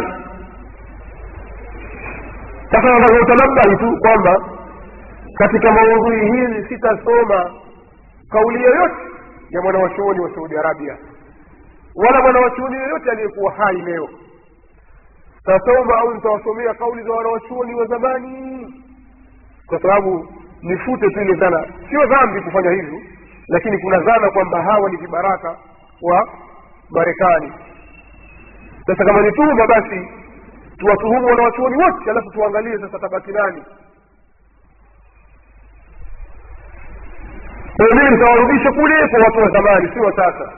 [2.72, 4.36] Sasa nataka utanabahi tu kwamba
[5.38, 7.52] katika maudhui hizi sitasoma
[8.30, 8.96] kauli yoyote
[9.50, 10.98] ya mwanawachuoni wa saudi arabia
[11.96, 14.10] wala mwanawachuoni yoyote aliyekuwa hai leo.
[15.46, 18.51] Tasoma au nitawasomea kauli za wanawachuoni wa zamani
[19.72, 20.28] kwa sababu
[20.62, 23.00] nifute tu ile dhana sio dhambi kufanya hivyo
[23.48, 25.56] lakini kuna dhana kwamba hawa ni vibaraka
[26.02, 26.30] wa
[26.90, 27.54] marekani.
[28.88, 30.08] Sasa kama ni tuhuma basi
[30.78, 33.64] tuwatuhumu wanawachuoni wote alafu tuangalie sasa tabaki nani.
[37.78, 40.52] Kwa mimi nitawarudisha kule kwa watu wa zamani sio sasa.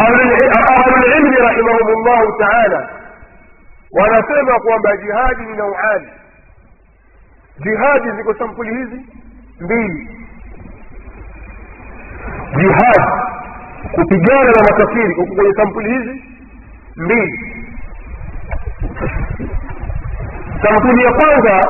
[0.00, 2.80] Ahlulilmi rahimahum llahu taala
[3.92, 6.08] wanasema kwamba jihadi ni nauani
[7.58, 9.06] jihadi ziko sampuli hizi
[9.60, 10.16] mbili.
[12.56, 13.10] Jihadi
[13.92, 16.24] kupigana na makafiri huku kwenye sampuli hizi
[16.96, 17.66] mbili.
[20.62, 21.60] Sampuli ya kwanza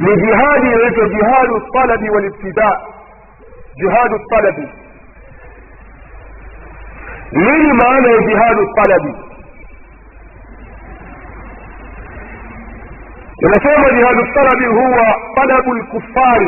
[0.00, 2.80] ni jihadi inaitwa jihadu talabi walibtida
[3.76, 4.68] jihadu talabi.
[7.32, 9.14] Nini maana ya jihadu talabi
[13.44, 14.96] وكان لهذا الطلب هو
[15.36, 16.40] طلب الكفار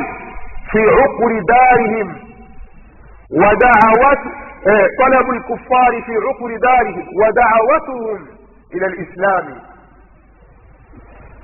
[0.72, 2.16] في عقر دارهم
[3.30, 4.18] ودعوات
[4.66, 8.26] آه، طلب الكفار في عقر دارهم ودعوتهم
[8.74, 9.58] إلى الإسلام.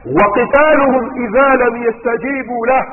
[0.06, 2.86] وقتالهم إذا لم يستجيبوا له.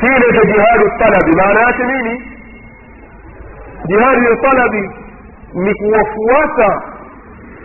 [0.00, 2.20] سيرة جهاد الطلب معناها مني
[3.88, 4.74] جهاد الطلب
[5.54, 6.82] لكوفوات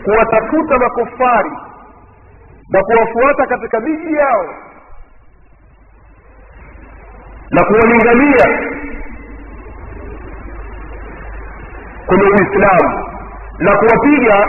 [0.05, 1.51] kuwatafuta makufari
[2.69, 4.45] na kuwafuata katika miji yao
[7.51, 8.59] na kuwalingania
[12.05, 13.05] kwenye uislamu
[13.59, 14.47] na kuwapiga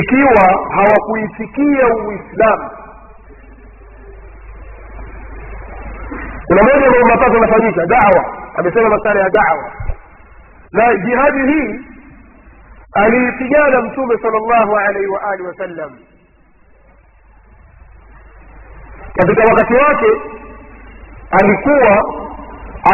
[0.00, 2.70] ikiwa hawakuitikia uislamu.
[6.46, 8.24] Kuna moja mambo matatu anafanyika dawa.
[8.54, 9.72] Amesema masala ya dawa.
[10.72, 11.80] Na jihadi hii
[12.92, 15.98] aliipigana mtume sal llahu alaihi waalihi wasallam
[19.14, 20.06] katika wakati wake
[21.30, 22.14] alikuwa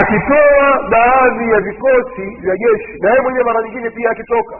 [0.03, 4.57] akitoa baadhi ya vikosi vya jeshi na yeye mwenyewe mara nyingine pia akitoka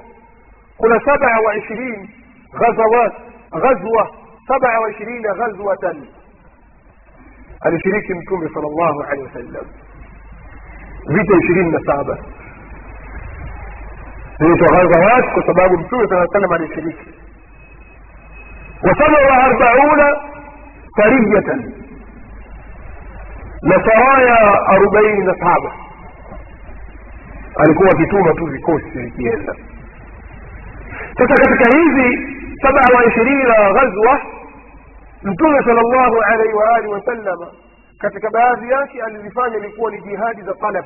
[0.77, 2.11] kuna saba wa ishirini
[2.53, 3.13] ghazawat
[3.53, 4.11] ghazwa
[4.49, 6.07] saba wa ishirini ghazwatan
[7.61, 9.65] alishiriki mtume sal llahu alehi wasallam
[11.07, 12.19] vita ishirini na saba
[14.39, 17.07] zinaitwa ghazawat kwa sababu mtume saa salam alishiriki.
[18.83, 20.17] Wa saba wa arbauna
[20.97, 21.73] sariyatan.
[23.63, 25.73] Na saraya arobaini na saba.
[27.57, 29.55] Alikuwa akituma tu vikosi vikienda
[31.19, 32.19] sasa katika hizi
[32.63, 34.21] saba wa ishirini na ghazwa
[35.23, 37.47] mtume sal llahu alaihi waalihi wasalama
[37.99, 40.85] katika baadhi yake alizifanya ilikuwa ni jihadi za talab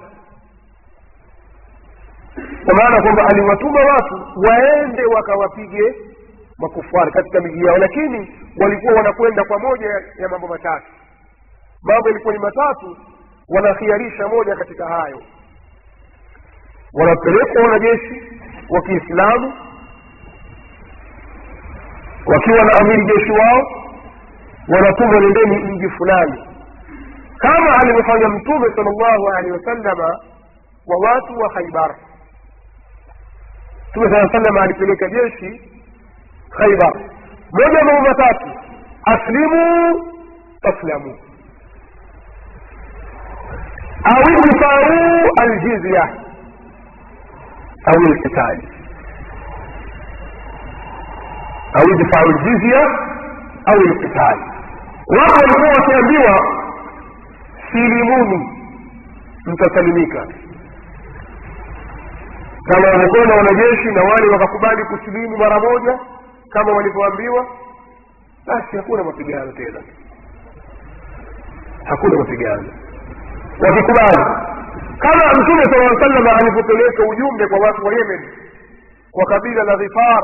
[2.65, 5.95] kwa maana kwamba aliwatuma watu waende wakawapige
[6.59, 9.87] makufari katika miji yao lakini walikuwa wanakwenda kwa moja
[10.19, 10.87] ya mambo matatu.
[11.83, 12.97] Mambo yalikuwa ni matatu
[13.49, 15.23] wanakhiarisha moja katika hayo.
[16.95, 18.23] Wanapelekwa wanajeshi
[18.71, 19.53] wa kiislamu
[22.27, 23.67] wakiwa na amiri jeshi wao
[24.69, 26.45] wanatumwa nendeni mji fulani.
[27.39, 30.19] Kama alivyofanya mtume sal llahu alehi wasalama
[30.87, 31.97] wa watu wa khaibar
[33.99, 35.61] mtume saa salama alipeleka jeshi
[36.51, 36.93] khaibar
[37.53, 38.47] moja mambo matatu
[39.05, 39.95] aslimu
[40.63, 41.15] taslamu
[44.05, 46.09] au idfau aljizya
[47.87, 48.69] au lqitali
[51.75, 52.81] au idfau ljizya
[53.67, 54.43] au lqitali
[55.07, 56.41] watu walikuwa wakiambiwa
[57.73, 58.51] silimuni
[59.47, 60.27] mtasalimika
[62.73, 65.99] kama wamekwenda wanajeshi na wale wakakubali kusilimu mara moja
[66.51, 67.47] kama walivyoambiwa
[68.47, 69.81] basi hakuna mapigano tena.
[71.85, 72.65] Hakuna mapigano.
[73.61, 74.25] Wakikubali.
[74.99, 78.29] Kama mtume sala salama alipopeleka ujumbe kwa watu wa yemen
[79.11, 80.23] kwa kabila la dhifar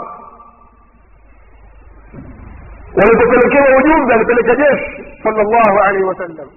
[2.97, 6.49] walipopelekewa ujumbe alipeleka jeshi sala llahu alaihi wasallam.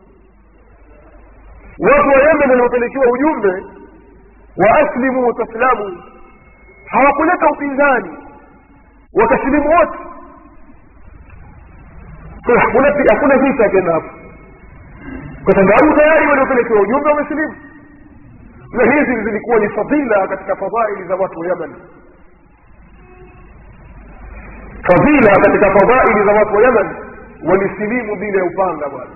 [1.79, 3.63] Watu wa yemen walipopelekewa ujumbe
[4.57, 6.03] wa wataslamu taslamu.
[6.85, 8.17] Hawakuleta upinzani
[9.13, 9.97] wakasilimu wote.
[13.09, 14.09] Hakuna vita tena hapo.
[15.43, 17.55] Kwa sababu tayari waliopelekewa ujumbe wamesilimu
[18.71, 21.75] na hizi zilikuwa ni fadhila katika fadhaili za watu wa yaman
[24.87, 26.95] fadhila katika fadhaili za watu wa yaman
[27.45, 29.11] walisilimu bila upanga bwana.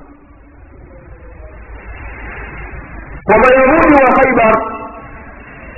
[3.24, 4.56] Kwa mayahudi wa khaibar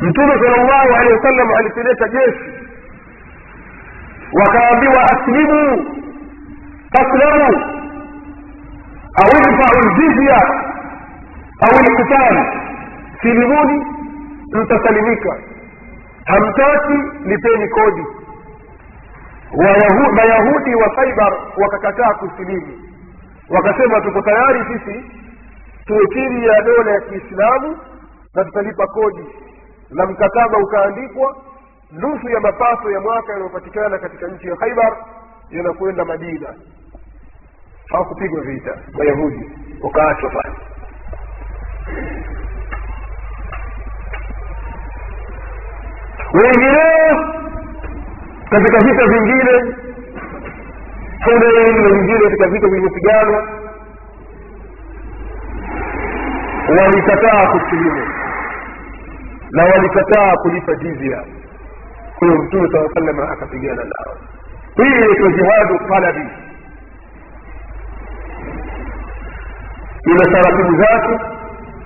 [0.07, 2.51] mtume sala llahu alehi wasallam alipeleka jeshi.
[4.33, 5.85] Wakaambiwa aslimu
[6.91, 7.63] taslamu
[9.23, 10.37] au idfau ljizya
[11.61, 12.43] au lkitali
[13.21, 13.85] silimuni
[14.53, 15.37] mtasalimika.
[16.25, 16.93] Hamtaki
[17.25, 18.03] lipeni kodi.
[20.15, 22.73] Mayahudi wa khaibar wakakataa kusilimu.
[23.49, 25.05] Wakasema tuko tayari sisi
[25.85, 27.77] tuwe chini ya dola ya kiislamu
[28.35, 29.25] na tutalipa kodi
[29.93, 31.35] na mkataba ukaandikwa
[31.91, 34.97] nusu ya mapato ya mwaka yanayopatikana katika nchi ya khaibar
[35.49, 36.53] yanakwenda madina.
[37.89, 39.51] Hawakupigwa vita wayahudi
[39.83, 40.55] wakaachwa pale.
[46.33, 47.33] Wengineo
[48.49, 49.75] katika vita vingine
[51.25, 53.47] hunain na wengine katika vita vilivyopiganwa
[56.79, 58.07] walikataa kusilimu
[59.53, 61.23] na walikataa kulipa jizia
[62.19, 64.15] kwa mtume saa salama akapigana nao.
[64.75, 66.27] Hii inaitwa jihadu talabi.
[70.05, 71.19] Ina taratibu zake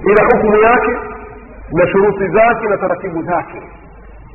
[0.02, 0.92] ina hukumu yake
[1.72, 3.62] na shuruti zake na taratibu zake.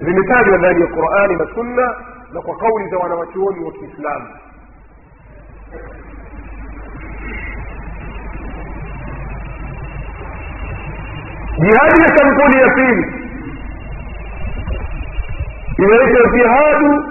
[0.00, 1.94] Zimetajwa ndani ya qurani na sunna
[2.32, 4.26] na kwa kauli za wanawachuoni wa kiislamu.
[11.58, 13.21] Jihadi ya sampuli ya pili
[15.82, 17.04] inaitwa jihadu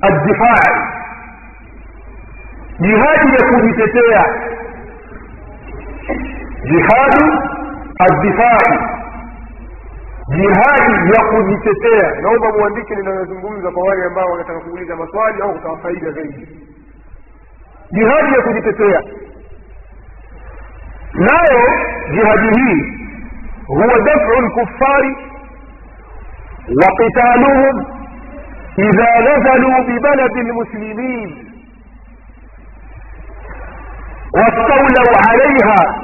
[0.00, 0.80] addifai.
[2.80, 4.24] Jihadi ya kujitetea.
[6.64, 7.38] Jihadu
[7.98, 8.78] addifai.
[10.28, 12.20] Jihadi ya kujitetea.
[12.22, 16.48] Naomba muandike ninayozungumza kwa wale ambao wanataka kuuliza maswali au kutawa faida zaidi.
[17.92, 19.02] Jihadi ya kujitetea.
[21.14, 21.60] Nayo
[22.12, 22.98] jihadi hii
[23.66, 25.16] huwa dafu lkufari
[26.82, 27.86] وقتالهم
[28.78, 31.52] إذا نزلوا ببلد المسلمين
[34.34, 36.02] واستولوا عليها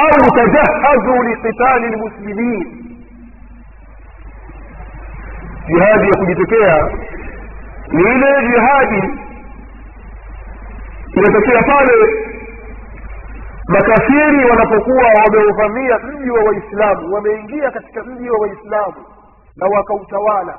[0.00, 2.66] أو تجهزوا لقتال المسلمين.
[5.70, 6.88] جهاد يكبتكيا
[7.92, 8.92] من جهاد
[11.16, 12.28] يكبتكيا طالب.
[13.68, 19.17] makafiri wanapokuwa wameuvamia mji wa waislamu wameingia katika mji wa waislamu wa
[19.58, 20.58] na wakautawala.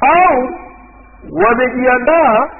[0.00, 0.48] Au
[1.32, 2.50] wamejiandaa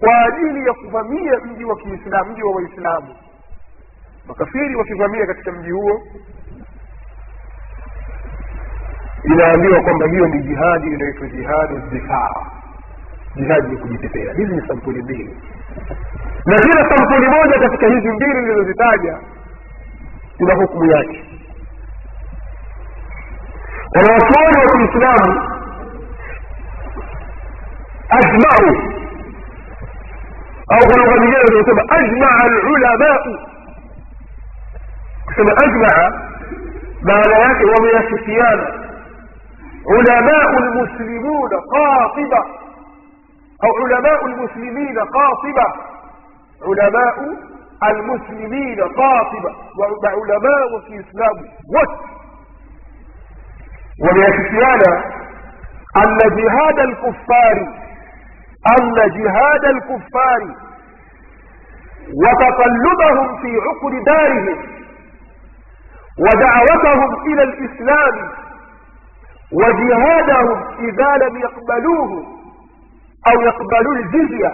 [0.00, 3.14] kwa ajili ya kuvamia mji wa kiislamu mji wa waislamu.
[4.28, 6.02] Makafiri wakivamia katika mji huo
[9.24, 12.34] inaambiwa kwamba hiyo ni jihadi inaitwa jihadi difaa
[13.36, 14.32] jihadi ya kujitetea.
[14.34, 15.36] Hizi ni sampuli mbili.
[16.46, 19.18] Na kila sampuli moja katika hizi mbili nilizozitaja
[20.38, 21.24] ina hukumu yake
[23.96, 25.48] والعثمان وفي الإسلام
[28.12, 28.76] أجمعوا
[30.72, 33.22] أو في الغبيان الكتب أجمع العلماء.
[35.36, 36.08] ثم أجمع
[37.02, 38.58] ما لا يكفي ومن السفيان
[39.90, 42.44] علماء المسلمون قاطبة
[43.64, 45.66] أو علماء المسلمين قاطبة
[46.66, 47.14] علماء
[47.90, 51.36] المسلمين قاطبة وعلماء في الإسلام.
[51.74, 52.17] وكفي
[54.00, 54.90] wameafikiana
[56.02, 57.66] anna jihada lkuffari
[58.78, 60.54] anna jihada lkuffari
[62.22, 64.58] وتقلبهم في عقر دارهم
[66.18, 68.30] ودعوتهم إلى الإسلام
[69.52, 72.10] وجهادهم إذا لم يقبلوه
[73.32, 74.52] أو يقبلوا الجزية.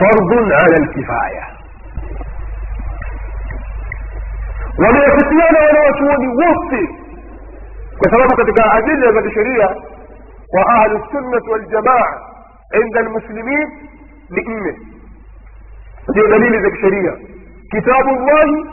[0.00, 1.63] فرض على الكفاية.
[4.78, 6.88] Wameafikiana wanawachuoni wote
[7.98, 9.66] kwa sababu katika adila za kisheria
[10.52, 12.20] wa ahlu sunnati waljamaa
[12.84, 13.68] inda almuslimin
[14.30, 14.78] ni nne
[16.08, 17.12] ndio dalili za kisheria
[17.70, 18.66] kitabu llahi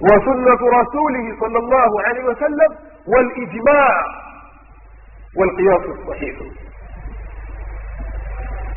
[0.00, 2.72] wa sunnatu rasulihi sal llahu alaihi wasallam
[3.06, 4.04] walijmaa
[5.36, 6.34] والقياس الصحيح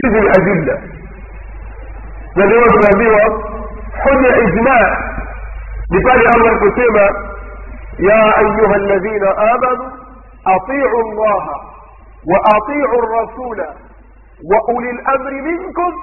[0.04, 0.82] hizi ni adilla
[2.36, 3.44] na ndio tunaambiwa
[5.92, 7.02] hoja ijmaa ni pale allah aliposema
[8.00, 9.92] ya ayuha alladhina amanu
[10.44, 11.56] atiu llaha
[12.26, 13.76] wa atiu rasula
[14.52, 15.94] wa uli lamri minkum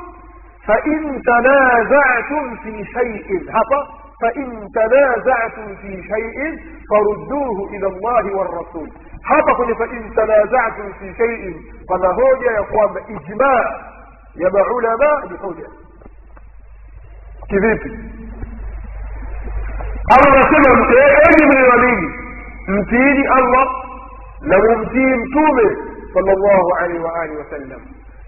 [0.67, 3.87] fain tanazatum fi shaiin hapa
[4.21, 8.89] fain tanazatum fi shaiin farudduhu ila llahi warasul
[9.23, 13.81] hapa kwenye fain tanazatum fi shaiin pana hoja ya kwamba ijmaa
[14.35, 15.69] ya maulama ni hoja
[17.49, 17.99] kivipi
[20.11, 22.13] allah anasema mteeni mlioamini
[22.69, 23.69] mtiini allah
[24.41, 25.77] na mumtii mtume
[26.15, 27.81] sal llah alaihi waalihi wasallam.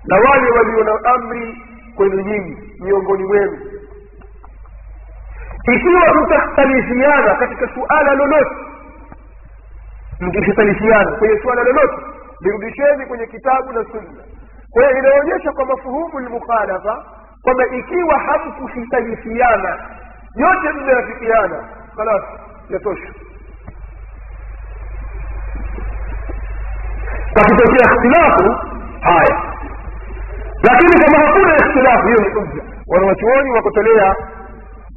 [0.05, 1.59] Na wale walio na amri
[1.97, 3.59] kwenu nyinyi miongoni mwenu.
[5.75, 8.55] Ikiwa mtakhtalifiana katika suala lolote
[10.21, 11.97] mkikhtalifiana kwenye suala lolote
[12.41, 14.23] lirudisheni kwenye kitabu na sunna.
[14.71, 17.05] Kwa hiyo inaonyesha kwa mafuhumu lmukhalafa
[17.43, 19.89] kwamba ikiwa hamkukhitalifiana
[20.37, 21.65] yote mmeafikiana
[21.97, 22.23] khalas
[22.69, 23.09] yatosha.
[27.35, 28.57] Pakitokea ikhtilafu
[29.01, 29.43] haya.
[30.63, 34.17] Lakini kama hakuna ikhtilafu hiyo ni hujja wanawachuoni wakotolea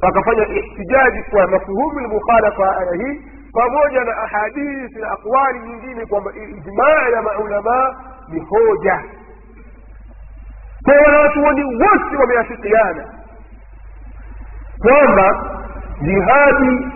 [0.02, 3.22] wakafanya ihtijaji kwa mafuhumu lmukhalafa aya hii
[3.52, 7.94] pamoja na ahadithi na aqwali nyingine kwamba ijmaa ya maulamaa
[8.28, 9.02] ni hoja.
[10.84, 13.04] Kwa wanawachuoni wote wameafikiana
[14.78, 15.50] kwamba
[16.02, 16.88] jihadi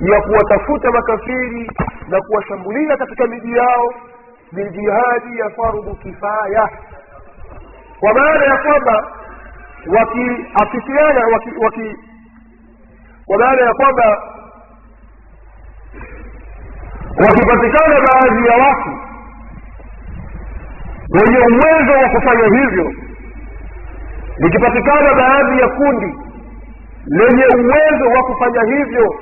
[0.00, 1.70] ya kuwatafuta makafiri
[2.08, 3.94] na kuwashambulia katika miji yao
[4.52, 6.68] ni jihadi ya fardhu kifaya.
[8.00, 9.06] Kwa maana ya kwamba
[9.98, 11.96] wakiafikiana waki, waki,
[13.26, 14.22] kwa maana ya kwamba
[17.26, 18.90] wakipatikana baadhi ya watu
[21.10, 22.92] wenye uwezo wa kufanya hivyo
[24.38, 26.14] likipatikana baadhi ya kundi
[27.06, 29.14] lenye uwezo wa kufanya hivyo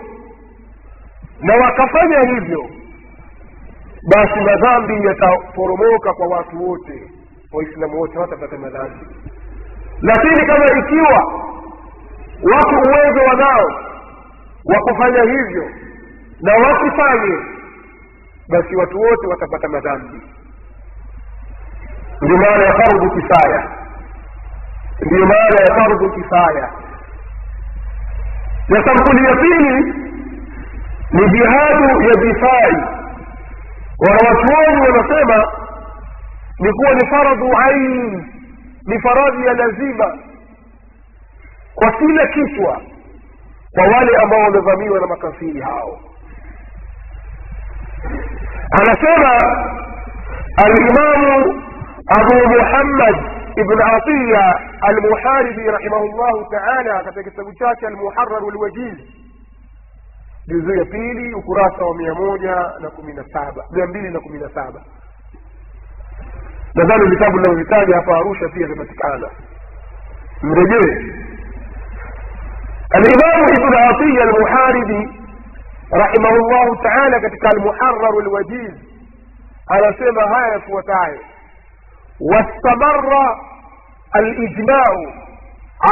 [1.40, 2.70] na wakafanya hivyo
[4.14, 7.10] basi madhambi yataporomoka kwa watu wote
[7.52, 9.06] waislamu wote watapata madhambi
[10.02, 11.18] lakini kama ikiwa
[12.54, 13.66] watu uwezo wanao
[14.64, 15.70] wa kufanya hivyo
[16.40, 17.38] na wasifanye
[18.48, 20.20] basi watu wote watapata madhambi.
[22.22, 23.70] Ndio maana ya fardhu kifaya.
[25.06, 26.72] Ndiyo maana ya fardhu kifaya
[28.68, 29.94] na sampuli ya pili
[31.12, 32.76] ni jihadu ya difai
[33.98, 35.52] wanawachuoni wanasema
[36.58, 38.24] ni kuwa ni faradhu ain
[38.86, 40.18] ni faradhi ya lazima
[41.74, 42.80] kwa kila kichwa
[43.74, 45.98] kwa wale ambao wamevamiwa na makafiri hao.
[48.80, 49.38] Anasema
[50.56, 51.62] alimamu
[52.06, 53.16] abu muhammad
[53.56, 58.98] ibn atiya almuharibi rahimahullahu taala katika kitabu chake almuhararu lwajiz
[60.46, 64.38] juzuu ya pili ukurasa wa mia moja na kumi na saba mia mbili na kumi
[64.38, 64.80] na saba.
[66.74, 69.28] Nadhani vitabu linavyovitaja hapa arusha pia vinapatikana
[70.42, 71.12] mrejee.
[72.90, 75.20] Alimamu ibn atiya almuharibi
[75.90, 78.72] rahimahullahu taala katika almuhararu lwajiz
[79.66, 81.18] anasema haya yafuatayo
[82.20, 83.12] واستمر
[84.16, 84.92] الإجماع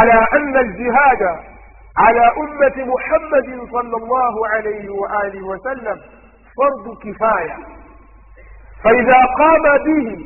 [0.01, 1.22] على أن الجهاد
[1.99, 5.97] على أمة محمد صلى الله عليه وآله وسلم
[6.57, 7.57] فرض كفاية.
[8.85, 10.16] فإذا قام به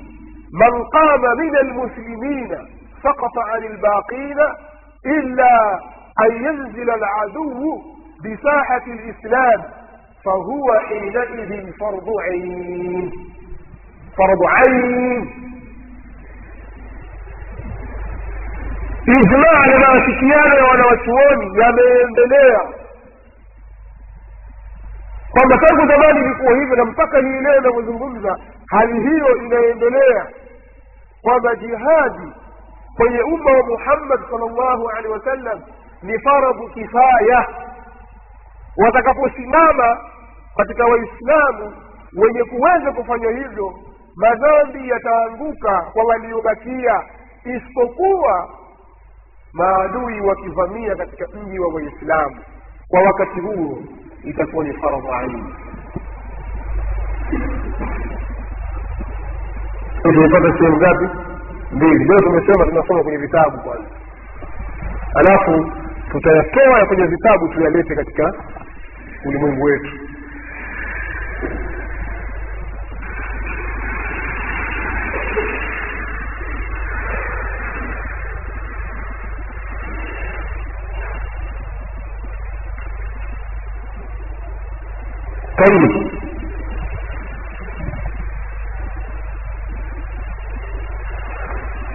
[0.52, 2.48] من قام من المسلمين
[3.02, 4.38] سقط عن الباقين
[5.06, 5.78] إلا
[6.24, 7.82] أن ينزل العدو
[8.24, 9.62] بساحة الإسلام
[10.24, 13.12] فهو حينئذ فرض عين.
[14.18, 15.51] فرض عين.
[19.06, 22.60] Ijmaa na maafikiano ya wanawachuoni yameendelea.
[25.30, 30.26] Kwamba tangu zamani ilikuwa hivyo na mpaka hii leo inavyozungumza hali hiyo inaendelea.
[31.22, 32.32] Kwamba jihadi
[32.96, 35.60] kwenye umma wa muhammad sal llahu alehi wasallam
[36.02, 37.46] ni faradhu kifaya.
[38.76, 40.00] Watakaposimama
[40.56, 41.74] katika waislamu
[42.16, 43.72] wenye kuweza kufanya hivyo
[44.16, 47.02] madhambi yataanguka kwa waliobakia
[47.44, 48.48] isipokuwa
[49.52, 52.36] maadui wakivamia katika mji wa waislamu.
[52.88, 53.78] Kwa wakati huo
[54.24, 55.54] itakuwa ni faradhu aini
[60.02, 61.08] tumepata sehemu ngapi?
[61.72, 62.04] Mbili.
[62.04, 63.84] Leo tumesema tunasoma kwenye vitabu kwanza.
[65.14, 65.72] Alafu
[66.12, 68.34] tutayatoa kwenye vitabu tuyalete katika
[69.24, 69.90] ulimwengu wetu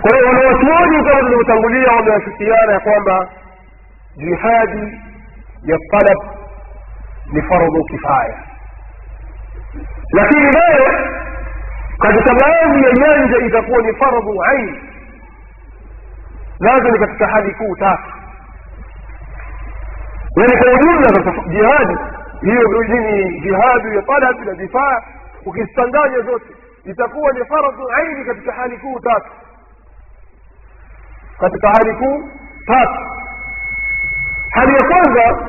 [0.08, 3.30] kwa hiyo wanawachuoni kama tulivyotangulia wamewafikiana ya kwamba
[4.16, 5.01] jihadi
[5.64, 6.38] ya talab
[7.32, 8.43] ni fardhu kifaya.
[10.14, 10.86] Lakini nayo
[11.99, 14.80] katika baadhi ya nyanja itakuwa ni fardhu aini
[16.60, 18.12] nazo ni katika hali kuu tatu.
[20.38, 21.97] Yani kwa ujumla sasa jihadi
[22.41, 25.01] hiyo ni jihadu ya talab na difaa
[25.45, 26.45] ukizichanganya zote
[26.86, 29.30] itakuwa ni fardhu aini katika hali kuu tatu
[31.39, 32.29] katika hali kuu
[32.65, 33.05] tatu
[34.51, 35.47] hali ya kwanza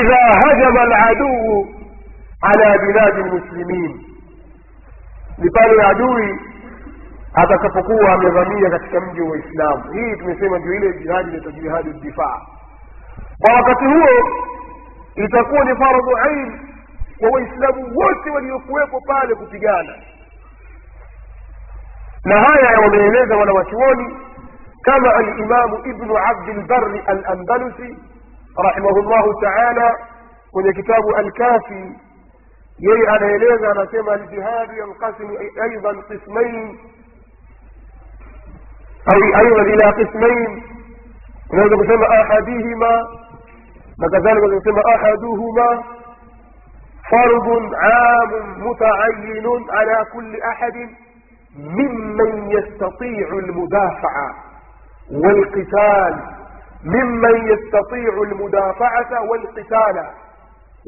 [0.00, 1.68] idha hajama aladuu
[2.40, 4.00] ala biladi lmuslimin
[5.38, 6.38] ni pale adui
[7.34, 12.40] atakapokuwa amevamia katika mji wa waislamu hii tumesema ndio ile jihadi inaitwa jihadi difaa
[13.40, 14.30] kwa wakati huo
[15.14, 16.60] itakuwa ni fardhu ain
[17.18, 19.92] kwa waislamu wote waliokuwepo pale kupigana
[22.24, 24.16] na haya wameeleza wanawachuoni
[24.82, 27.96] kama alimamu ibnu abdilbari alandalusi
[28.56, 29.98] rahimahullahu taala
[30.52, 31.92] kwenye kitabu alkafi
[32.78, 36.78] yeye anaeleza anasema aljihadu yanqasimu aidan qismain
[39.74, 40.62] ila qismain
[41.50, 43.08] unaweza kusema ahadihima
[43.98, 45.84] na kadhalika unaweza kusema ahaduhuma
[47.10, 48.30] فرض عام
[48.66, 50.74] متعين على كل أحد
[51.58, 54.28] ممن يستطيع المدافعة
[55.12, 56.22] والقتال
[56.84, 60.06] ممن يستطيع المدافعة والقتال.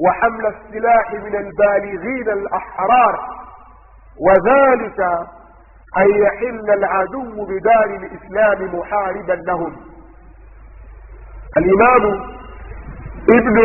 [0.07, 3.19] وحمل السلاح من البالغين الأحرار.
[4.21, 5.01] وذلك
[5.99, 9.77] أن يحل العدو بدار الإسلام محاربا لهم.
[11.59, 12.05] الإمام
[13.35, 13.59] ابن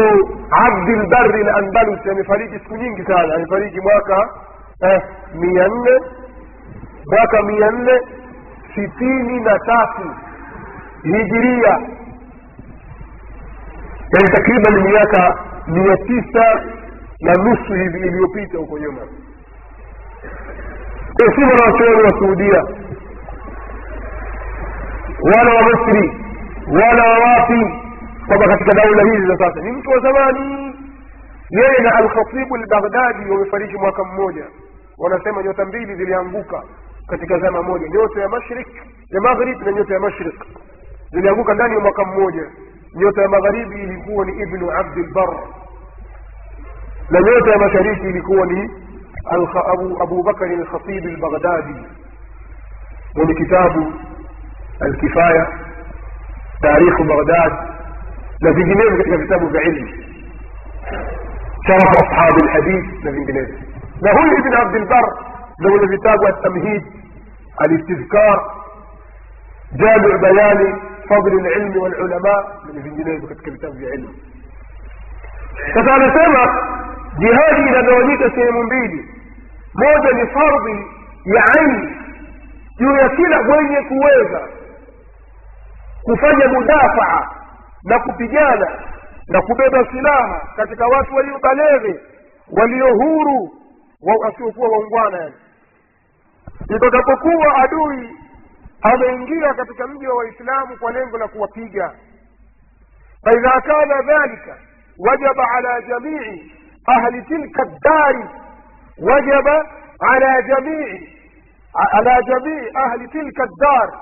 [0.54, 4.30] عبد البر الأندلسي amefariki siku nyingi sana amefariki mwaka
[4.84, 5.02] eh,
[5.34, 6.00] mia nne
[7.12, 8.00] mwaka mia nne
[8.76, 10.16] sitini na tatu
[11.04, 11.80] hijiria.
[14.14, 16.64] Yani takriban miaka mia tisa
[17.22, 19.02] na nusu hivi iliyopita huko nyuma.
[21.36, 22.64] Si wanawachuoni wa suudia
[25.22, 26.12] wala wa misri
[26.68, 27.66] wala wa wapi?
[28.28, 30.76] Kwamba katika daula hizi za sasa ni mtu wa zamani.
[31.50, 34.46] Yeye na alkhatibu lbaghdadi wamefariki mwaka mmoja.
[34.98, 36.64] Wanasema nyota mbili zilianguka
[37.08, 38.68] katika zama moja nyota ya mashrik
[39.12, 40.36] ya maghrib na nyota ya mashrik
[41.12, 42.44] zilianguka ndani ya mwaka mmoja
[42.96, 45.30] nyota ya magharibi ilikuwa ni ibnu abdilbar
[47.10, 48.72] na nyota ya mashariki ilikuwa ni
[49.74, 51.76] abu, abu bakari lkhatibi lbaghdadi
[53.16, 53.94] mwenye kitabu
[54.80, 55.60] alkifaya
[56.62, 57.54] tarikhu baghdad
[58.42, 59.90] na vinginevyo katika vitabu vya ilmu
[61.68, 63.56] sharafu ashabi lhadith na vinginevyo
[64.02, 65.18] na huyu ibn abdilbar
[65.60, 66.84] ndo mwenye vitabu atamhid
[67.58, 68.42] alistidhkar
[69.72, 70.76] jamiu bayani
[71.10, 74.14] fadli lilmi walulama na vinginevyo katika vitabu vya ilmu.
[75.74, 76.62] Sasa anasema
[77.18, 79.10] jihadi inagawanyika sehemu mbili.
[79.74, 80.86] Moja ni fardhi
[81.26, 81.96] ya aini
[82.80, 84.48] juu ya kila mwenye kuweza
[86.04, 87.30] kufanya mudafaa
[87.84, 88.68] na kupigana
[89.28, 92.00] na kubeba silaha katika watu waliobaleghe
[92.58, 93.52] walio huru
[94.24, 95.18] wasiokuwa waungwana.
[95.18, 95.34] yani
[96.77, 98.17] itakapokuwa adui
[98.83, 101.95] ameingia katika mji wa waislamu kwa lengo la kuwapiga
[103.25, 104.57] faidha kana dhalika
[104.99, 106.53] wajaba ala jamii
[106.87, 108.25] ahli tilka ddari
[109.03, 109.67] wajaba
[110.01, 111.09] ala jamii
[111.93, 113.93] ala jamii ahli tilka ddar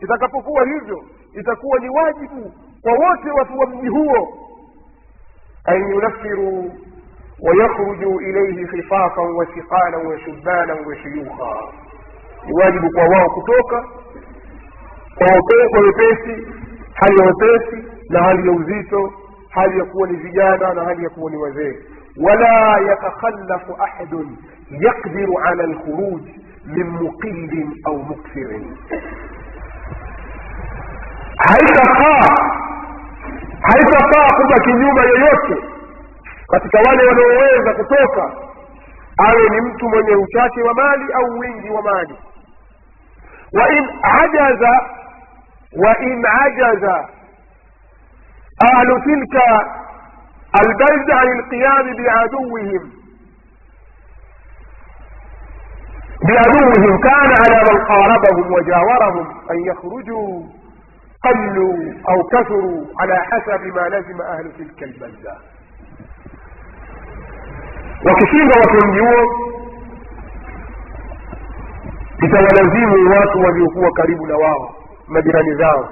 [0.00, 1.04] itakapokuwa hivyo
[1.34, 2.52] itakuwa ni wajibu
[2.82, 4.38] kwa wote watu wa mji huo
[5.64, 6.72] an yunafiru
[7.42, 11.72] ويخرجوا إليه خفافا وثقالا وشبانا وشيوخا
[12.45, 13.85] ni wajibu kwa wao kutoka
[15.71, 16.47] kwa wepesi
[16.93, 19.13] hali ya wepesi na hali ya uzito
[19.49, 21.75] hali ya kuwa ni vijana na hali ya kuwa ni wazee.
[22.17, 24.37] Wala yatakhalafu ahadun
[24.69, 26.21] yaqdiru ala lkhuruj
[26.65, 28.77] min muqillin au mukthirin
[31.37, 32.35] haitafaa
[33.61, 35.63] haitafaa kubaki kinyuma yoyote
[36.47, 38.31] katika wale wanaoweza kutoka
[39.17, 42.15] awe ni mtu mwenye uchache wa mali au wingi wa mali
[43.55, 44.63] وإن عجز
[45.77, 46.83] وإن عجز
[48.73, 49.35] أهل تلك
[50.65, 52.91] البلد عن القيام بعدوهم.
[56.27, 60.43] بعدوهم كان على من قاربهم وجاورهم أن يخرجوا
[61.23, 65.35] قلوا أو كثروا على حسب ما لزم أهل تلك البلدة.
[68.05, 69.25] وكثير وكثير
[72.21, 74.75] itawalazimu watu waliokuwa karibu na wao
[75.07, 75.89] majirani zao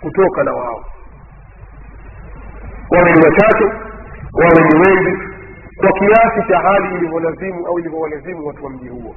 [0.00, 0.84] kutoka na wao.
[2.90, 3.64] Wawe ni wachache
[4.32, 5.22] wawe ni wengi
[5.76, 9.14] kwa kiasi cha hali ilivyolazimu au ilivyowalazimu watu wa mji huo.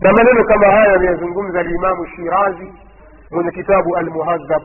[0.00, 2.72] Na maneno kama haya ameyazungumza limamu shirazi
[3.30, 4.62] mwenye kitabu almuhadhab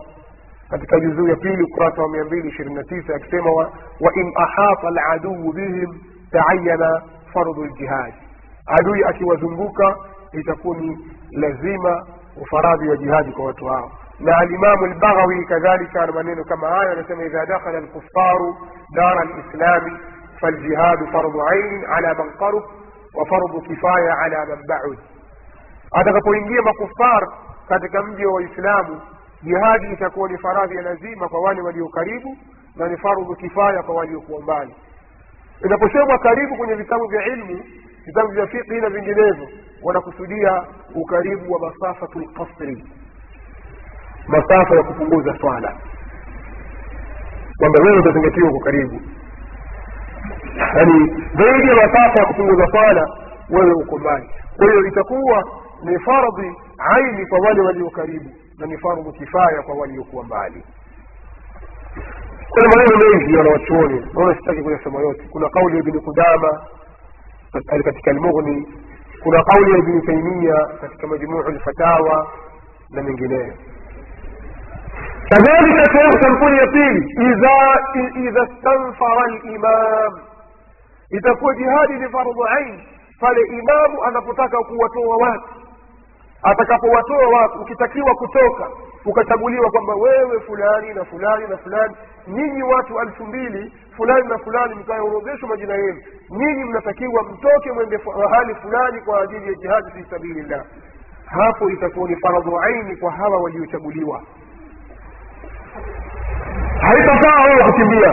[0.69, 3.51] katika juzuu ya pili ukurasa wa mia mbili ishirini na tisa akisema
[3.99, 5.99] wain ahata laduu bihim
[6.31, 7.01] taayana
[7.33, 8.13] fardhu ljihadi
[8.65, 9.95] adui akiwazunguka
[10.33, 10.97] itakuwa ni
[11.31, 12.07] lazima
[12.41, 13.91] ufaradhi wa jihadi kwa watu hao.
[14.19, 18.55] Na alimamu lbaghawi kadhalika ana maneno kama hayo anasema idha dakhala lkufaru
[18.95, 19.91] dara lislami
[20.41, 22.63] faljihadu fardhu ainin ala man qarub
[23.15, 24.97] wa fardhu kifaya ala man baud.
[25.91, 27.27] Atakapoingia makufar
[27.69, 29.01] katika mji wa waislamu
[29.43, 32.37] jihadi itakuwa ni faradhi ya lazima kwa wale walio karibu
[32.75, 34.75] na ni fardhu kifaya kwa waliokuwa mbali.
[35.65, 37.63] Inaposemwa karibu kwenye vitabu vya ilmu
[38.09, 39.47] vitabu vya fiqhi na vinginevyo
[39.83, 40.63] wanakusudia
[40.95, 42.83] ukaribu wa masafatu lqasri
[44.27, 45.75] masafa ya kupunguza swala
[47.57, 49.01] kwamba wewe utazingatiwa uko karibu.
[50.57, 53.07] Yaani zaidi ya masafa ya kupunguza swala
[53.49, 54.29] wewe uko mbali.
[54.57, 55.43] Kwa hiyo itakuwa
[55.83, 56.55] ni fardhi
[56.95, 60.63] aini kwa wale walio karibu na ni fardhu kifaya kwa waliokuwa mbali.
[62.49, 65.23] Kuna maneno mengi wanawachuoni naona sitaki kuyasema yote.
[65.31, 66.01] Kuna kauli ya ibni
[67.51, 68.67] qudama katika almughni
[69.23, 72.27] kuna kauli ya ibni taimia katika majmuu lfatawa
[72.89, 73.53] na mengineyo.
[75.29, 77.79] Kadhalika sehemu sampuli ya pili idha
[78.27, 80.19] idha stanfara limam
[81.09, 82.79] itakuwa jihadi ni fardhu ain
[83.19, 85.49] pale imamu anapotaka kuwatoa watu
[86.43, 88.69] atakapowatoa watu ukitakiwa kutoka
[89.05, 91.95] ukachaguliwa kwamba wewe fulani na fulani na fulani
[92.27, 98.55] nyinyi watu elfu mbili fulani na fulani mkaorodheshwa majina yenu nyinyi mnatakiwa mtoke mwende mahali
[98.55, 100.63] fulani kwa ajili ya jihadi fi sabilillah.
[101.25, 104.21] Hapo itakuwa ni faradhu aini kwa hawa waliochaguliwa.
[106.81, 108.11] Haitafaa wao kukimbia.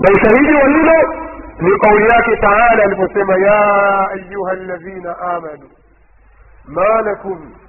[0.00, 1.14] Na ushahidi wa hilo
[1.60, 3.60] ni kauli yake taala aliposema ya
[4.10, 5.68] ayuha ladhina amanu
[6.68, 7.62] ma lakum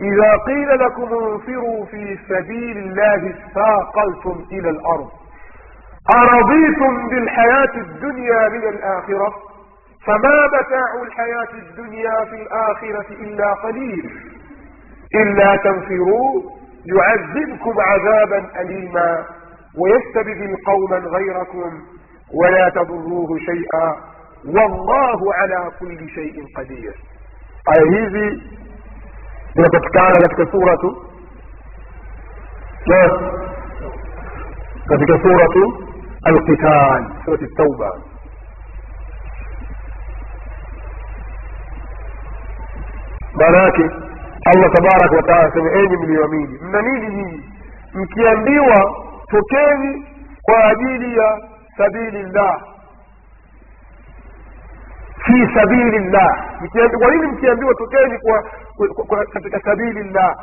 [0.00, 5.10] إذا قيل لكم انفروا في سبيل الله استاقلتم إلى الأرض.
[6.16, 9.34] أرضيتم بالحياة الدنيا من الآخرة؟
[10.06, 14.10] فما متاع الحياة الدنيا في الآخرة إلا قليل.
[15.14, 16.42] إلا تنفروا
[16.96, 19.24] يعذبكم عذابا أليما
[19.78, 21.70] ويستبدل قوما غيركم
[22.34, 23.96] ولا تضروه شيئا.
[24.46, 26.94] والله على كل شيء قدير.
[27.66, 28.42] aya hizi
[29.54, 31.06] zinapatikana katika suratu
[34.88, 35.88] katika suratu
[36.24, 37.92] alqitan surati tauba.
[43.34, 43.82] Maana yake
[44.46, 47.44] allah tabaraka wataala asema enyi mlioamini mna nini nyinyi
[47.94, 48.96] mkiambiwa
[49.30, 50.06] tokeni
[50.42, 51.40] kwa ajili ya
[51.76, 52.60] sabili llah
[57.10, 58.42] nini mkiambiwa tokeni kwa,
[58.76, 60.36] kwa, kwa katika sabili llah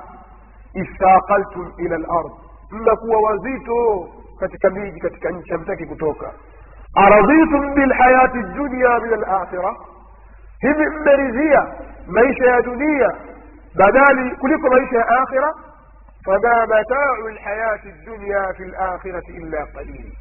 [0.73, 2.31] istaqaltum ila lard
[2.71, 4.09] mnakuwa wazito
[4.39, 6.31] katika miji katika nchi hamtaki kutoka
[6.95, 9.75] aradhitum bilhayati dunya min alakhira
[10.59, 11.67] hivi mmeridhia
[12.07, 13.11] maisha ya dunia
[13.75, 15.53] badali kuliko maisha ya akhira
[16.25, 20.11] fama matau lhayati dunya fi lakhirati illa qalil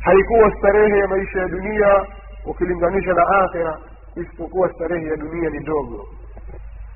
[0.00, 2.06] haikuwa starehe ya maisha ya dunia
[2.46, 3.78] ukilinganisha na akhira
[4.16, 6.06] isipokuwa starehe ya dunia ni ndogo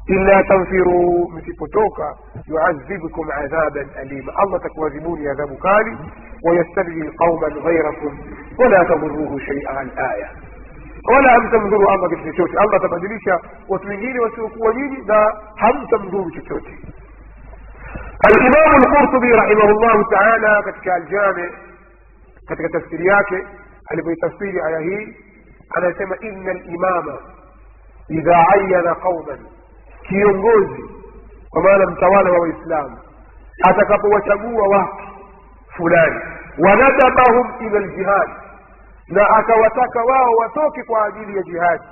[0.07, 5.96] illa tanfiruu msipotoka yuadhibkum adhaban alima allah takuadhibuni adhabu kali
[6.42, 8.18] wayastabdil qauman ghairakum
[8.59, 10.30] wala tadhuruhu shaia alaya
[11.05, 16.78] wala hamtamdhuru allah kitu chochote allah atabadilisha watu wengine wasiokuwa nyinyi na hamtamdhuru chochote
[18.26, 21.48] alimamu lqurtubi rahimahullahu taala katika aljami
[22.48, 23.46] katika tafsiri yake
[23.86, 25.16] alipoitafsiri aya hii
[25.71, 27.18] anasema inna limama
[28.09, 29.39] idha ayana qauman
[30.09, 30.85] kiongozi
[31.51, 32.99] kwa maana mtawala wa waislamu
[33.62, 35.05] atakapowachagua watu
[35.77, 36.21] fulani
[36.59, 38.33] wanadabahum ila ljihadi
[39.09, 41.85] na akawataka wao watoke kwa ajili ya jihadi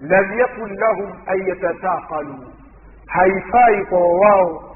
[0.00, 2.44] lam yakun lahum an yatasaqaluu
[3.06, 4.74] haifai kwa wao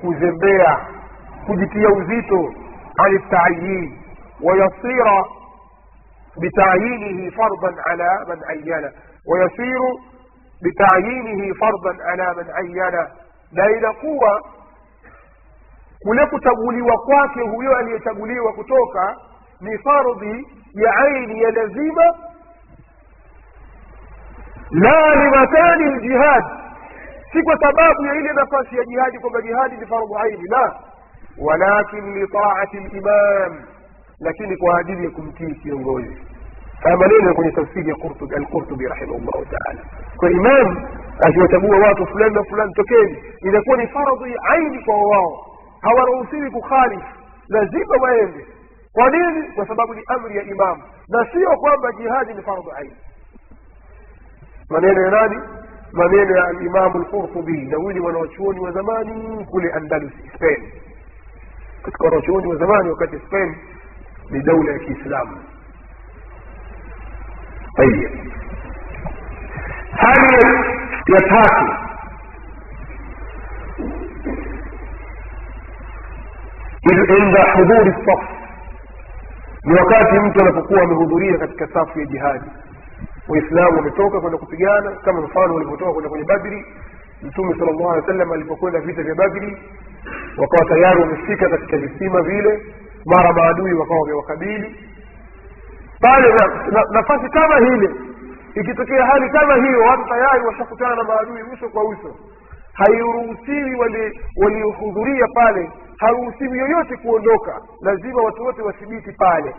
[0.00, 0.78] kuzembea
[1.46, 2.54] kujitia uzito
[2.98, 3.98] ani tayin
[4.42, 5.24] wayasira
[6.42, 8.92] بتعيينه فرضا على من عينه
[9.30, 9.80] ويصير
[10.64, 13.08] بتعيينه فرضا على من عينه
[13.52, 14.42] na inakuwa
[16.02, 19.16] kule kuchaguliwa kwake huyo aliyechaguliwa kutoka
[19.60, 22.04] ni fardhi ya aini ya lazima
[24.70, 26.44] la limakani ljihad
[27.32, 30.76] si kwa sababu ya ile nafasi ya jihadi kwamba jihadi ni fardhu aini la
[31.38, 33.62] walakin litaati limam
[34.24, 36.16] lakini kwa ajili ya kumtii kiongozi.
[36.82, 37.96] Haya maneno kwenye tafsiri ya
[38.36, 39.80] alqurtubi rahimahullahu taala.
[40.16, 40.88] Kwa imam
[41.28, 43.18] akiwachagua watu fulani na fulani tokeni.
[43.42, 45.46] Inakuwa ni faradhi aini kwa wao.
[45.80, 47.06] Hawaruhusiwi kukhalifu
[47.48, 48.46] lazima waende.
[48.92, 49.48] Kwa nini?
[49.54, 50.82] Kwa sababu ni amri ya imam.
[51.08, 52.96] Na sio kwamba jihadi ni faradhi aini.
[54.70, 55.40] Maneno ya nani?
[55.92, 60.72] Maneno ya alimamu lqurtubi na huyu ni wanawachuoni wa zamani kule andalusi spain.
[61.82, 63.54] Katika wanawachuoni wa zamani wakati spain
[64.30, 65.28] لدولة الإسلام.
[67.78, 68.10] طيب.
[69.92, 70.24] هل
[71.08, 71.84] يتحق
[77.10, 78.22] عند حضور الصف.
[79.66, 82.42] لوقات انت لفقوة مهضورية قد كساف في جهاد
[83.28, 86.64] وإسلام ومتوقع كنا كفيانا كما نفعل ولفتوقع كنا كنا بدري.
[87.24, 89.58] نتومي صلى الله عليه وسلم اللي فقونا في بدري.
[90.38, 92.60] وقال تيارو مشيكة كالسيمة فيله.
[93.06, 94.76] Mara maadui wakawa wamewakabili
[96.00, 96.28] pale
[96.90, 97.90] nafasi na, na kama hile
[98.54, 102.16] ikitokea hali kama hiyo watu tayari washakutana na maadui uso kwa uso.
[102.72, 103.74] Hairuhusiwi
[104.36, 107.60] waliohudhuria pale haruhusiwi yoyote kuondoka.
[107.80, 109.54] Lazima watu wote wathibiti pale.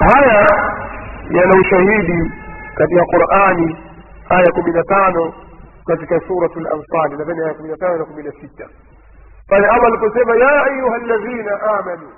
[0.00, 0.46] Haya
[1.30, 2.32] yana ushahidi
[2.74, 3.76] katika qurani
[4.28, 5.32] aya kumi na tano
[5.86, 8.68] katika suratu lanfali nadhani aya kumi na tano na kumi na sita
[9.50, 12.08] pale allah aliposema ya ayuha ladhina amanu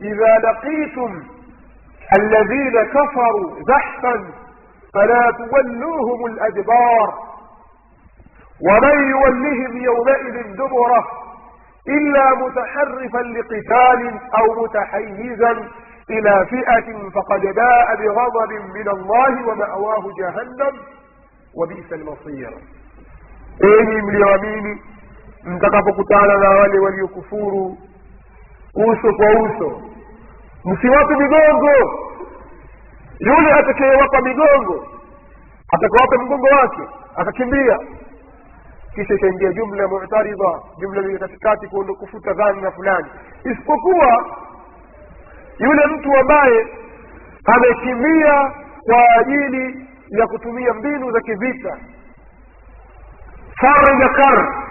[0.00, 1.24] idha laqitum
[2.18, 4.14] الذين كفروا زحفا
[4.94, 7.14] فلا تولوهم الأدبار
[8.68, 11.04] ومن يولهم يومئذ دبره
[11.88, 15.50] إلا متحرفا لقتال أو متحيزا
[16.10, 20.74] إلى فئة فقد باء بغضب من الله ومأواه جهنم
[21.54, 22.52] وبئس المصير.
[23.60, 24.82] enyi mlioamini
[25.44, 27.76] mtakapokutana na wale waliokufuru
[28.74, 29.82] uso kwa uso.
[30.64, 32.00] Msiwape migongo.
[33.18, 34.86] Yule atakayewapa migongo
[35.72, 36.82] atakawapa mgongo wake
[37.16, 37.78] akakimbia.
[38.94, 43.06] Kisha ikaingia jumla mutaridha jumla iliyo katikati kufuta dhani na fulani.
[43.44, 44.26] Isipokuwa
[45.58, 46.66] yule mtu ambaye
[47.44, 48.52] amekimbia
[48.84, 51.76] kwa ajili ya kutumia mbinu za kivita.
[53.60, 54.66] Faraja kar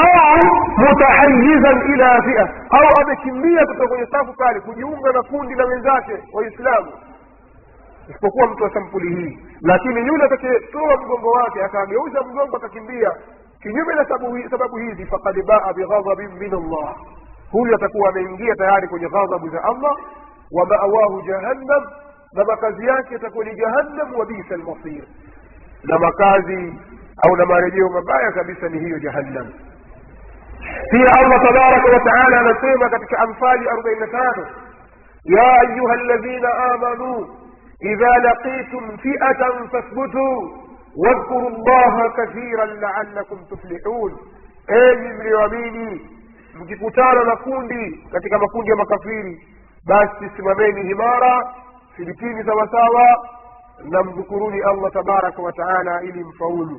[0.00, 2.48] au mutahayizan ila fia.
[2.70, 6.92] Au amekimbia kutoka kwenye safu pale kujiunga na kundi la wenzake waislamu
[8.08, 9.38] isipokuwa mtu wa sampuli hii.
[9.62, 13.10] Lakini yule atakayetoa mgongo wake akageuza mgongo akakimbia.
[13.62, 16.96] Kinyume na sababu, hizi fakad baa bighadhabin min allah.
[17.52, 19.96] Huyu atakuwa ameingia tayari kwenye ghadhabu za allah
[20.52, 21.84] wa maawahu jahannam
[22.32, 25.04] na makazi yake yatakuwa ni jahannam wa bisa lmasir
[25.84, 26.74] na makazi
[27.26, 29.46] au na marejeo mabaya kabisa ni hiyo jahannam
[30.90, 34.46] في الله تبارك وتعالى نسيمة في أنفال أربعين ثلاثة
[35.26, 37.26] يا أيها الذين آمنوا
[37.82, 40.36] إذا لقيتم فئة فاثبتوا
[40.96, 44.12] واذكروا الله كثيرا لعلكم تفلحون.
[44.70, 46.00] أي من يميني؟
[46.60, 49.36] مجكتانا نكوني كتك ما كوني مكفيري.
[49.88, 51.52] بس تسمميني همارا
[51.96, 53.08] في الكيني سوا سوا
[53.84, 56.76] نمذكروني الله تبارك وتعالى إلي مفولي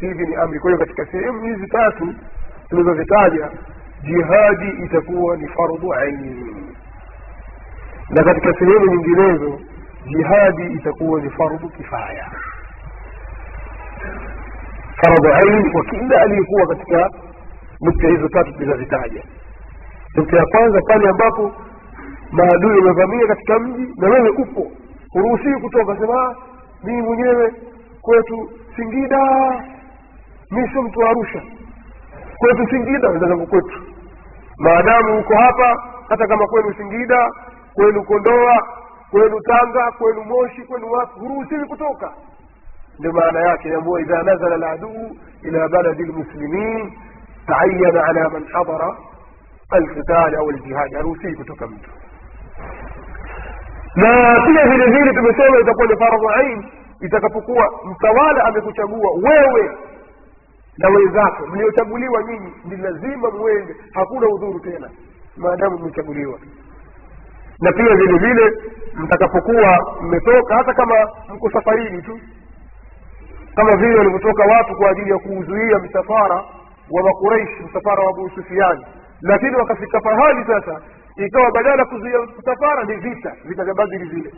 [0.00, 0.60] hivi ni amri.
[0.60, 2.14] Kwa hiyo katika sehemu hizi tatu
[2.68, 3.50] tulizozitaja
[4.02, 6.66] jihadi itakuwa ni fardhu aini.
[8.10, 9.60] Na katika sehemu nyinginezo
[10.06, 12.30] jihadi itakuwa ni fardhu kifaya.
[15.04, 17.10] Fardhu aini kwa kila aliyekuwa katika
[17.80, 19.22] nukta hizo tatu tulizozitaja.
[20.16, 21.52] Nukta ya kwanza pale ambapo
[22.32, 24.70] maadui wamevamia katika mji na wewe upo
[25.12, 26.36] huruhusiwi kutoka sema
[26.84, 27.52] mimi mwenyewe
[28.02, 29.18] kwetu singida
[30.50, 31.42] mi sio mtu wa arusha.
[32.38, 33.82] Kwetu singida wenda zangu kwetu.
[34.58, 37.30] Maadamu uko hapa hata kama kwenu singida
[37.74, 38.66] kwenu kondoa
[39.10, 42.12] kwenu tanga kwenu moshi kwenu wapi huruhusiwi kutoka.
[42.98, 46.92] Ndio maana yake yambua idha nazala laduu ila baladi lmuslimin
[47.46, 48.96] taayana ala man hadara
[49.70, 51.90] alqitali au aljihadi haruhusiwi kutoka mtu.
[53.96, 56.64] Na pia vile vile tumesema itakuwa ni faradhu ain
[57.00, 59.78] itakapokuwa mtawala amekuchagua wewe
[60.80, 61.46] na wenzako.
[61.46, 64.90] Mliochaguliwa nyinyi ni lazima mwende hakuna udhuru tena.
[65.36, 66.38] Maadamu mmechaguliwa.
[67.60, 68.52] Na pia vile vile
[68.94, 70.94] mtakapokuwa mmetoka hata kama
[71.34, 72.18] mko safarini tu
[73.56, 76.44] kama vile walivyotoka watu kwa ajili ya kuuzuia msafara
[76.90, 78.84] wa makuraishi msafara wa abu sufiani
[79.22, 80.80] lakini wakafika fahali sasa
[81.16, 84.30] ikawa badala kuzuia msafara ni vita vita vya badiri vile.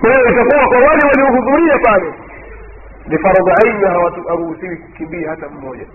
[0.00, 2.14] Kwa hiyo itakuwa kwa wale waliohudhuria pale
[3.06, 5.86] ni faradhi aini hawaruhusiwi kukimbia hata mmoja.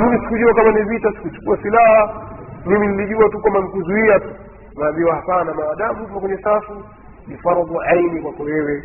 [0.00, 2.26] Mimi sikujua kama ni vita sikuchukua silaha.
[2.66, 4.28] Mimi nilijua tu kwamba nikuzuia tu.
[4.76, 6.84] Naambiwa hapana maadamu upo kwenye safu
[7.26, 8.82] ni faradhu aini kwako wewe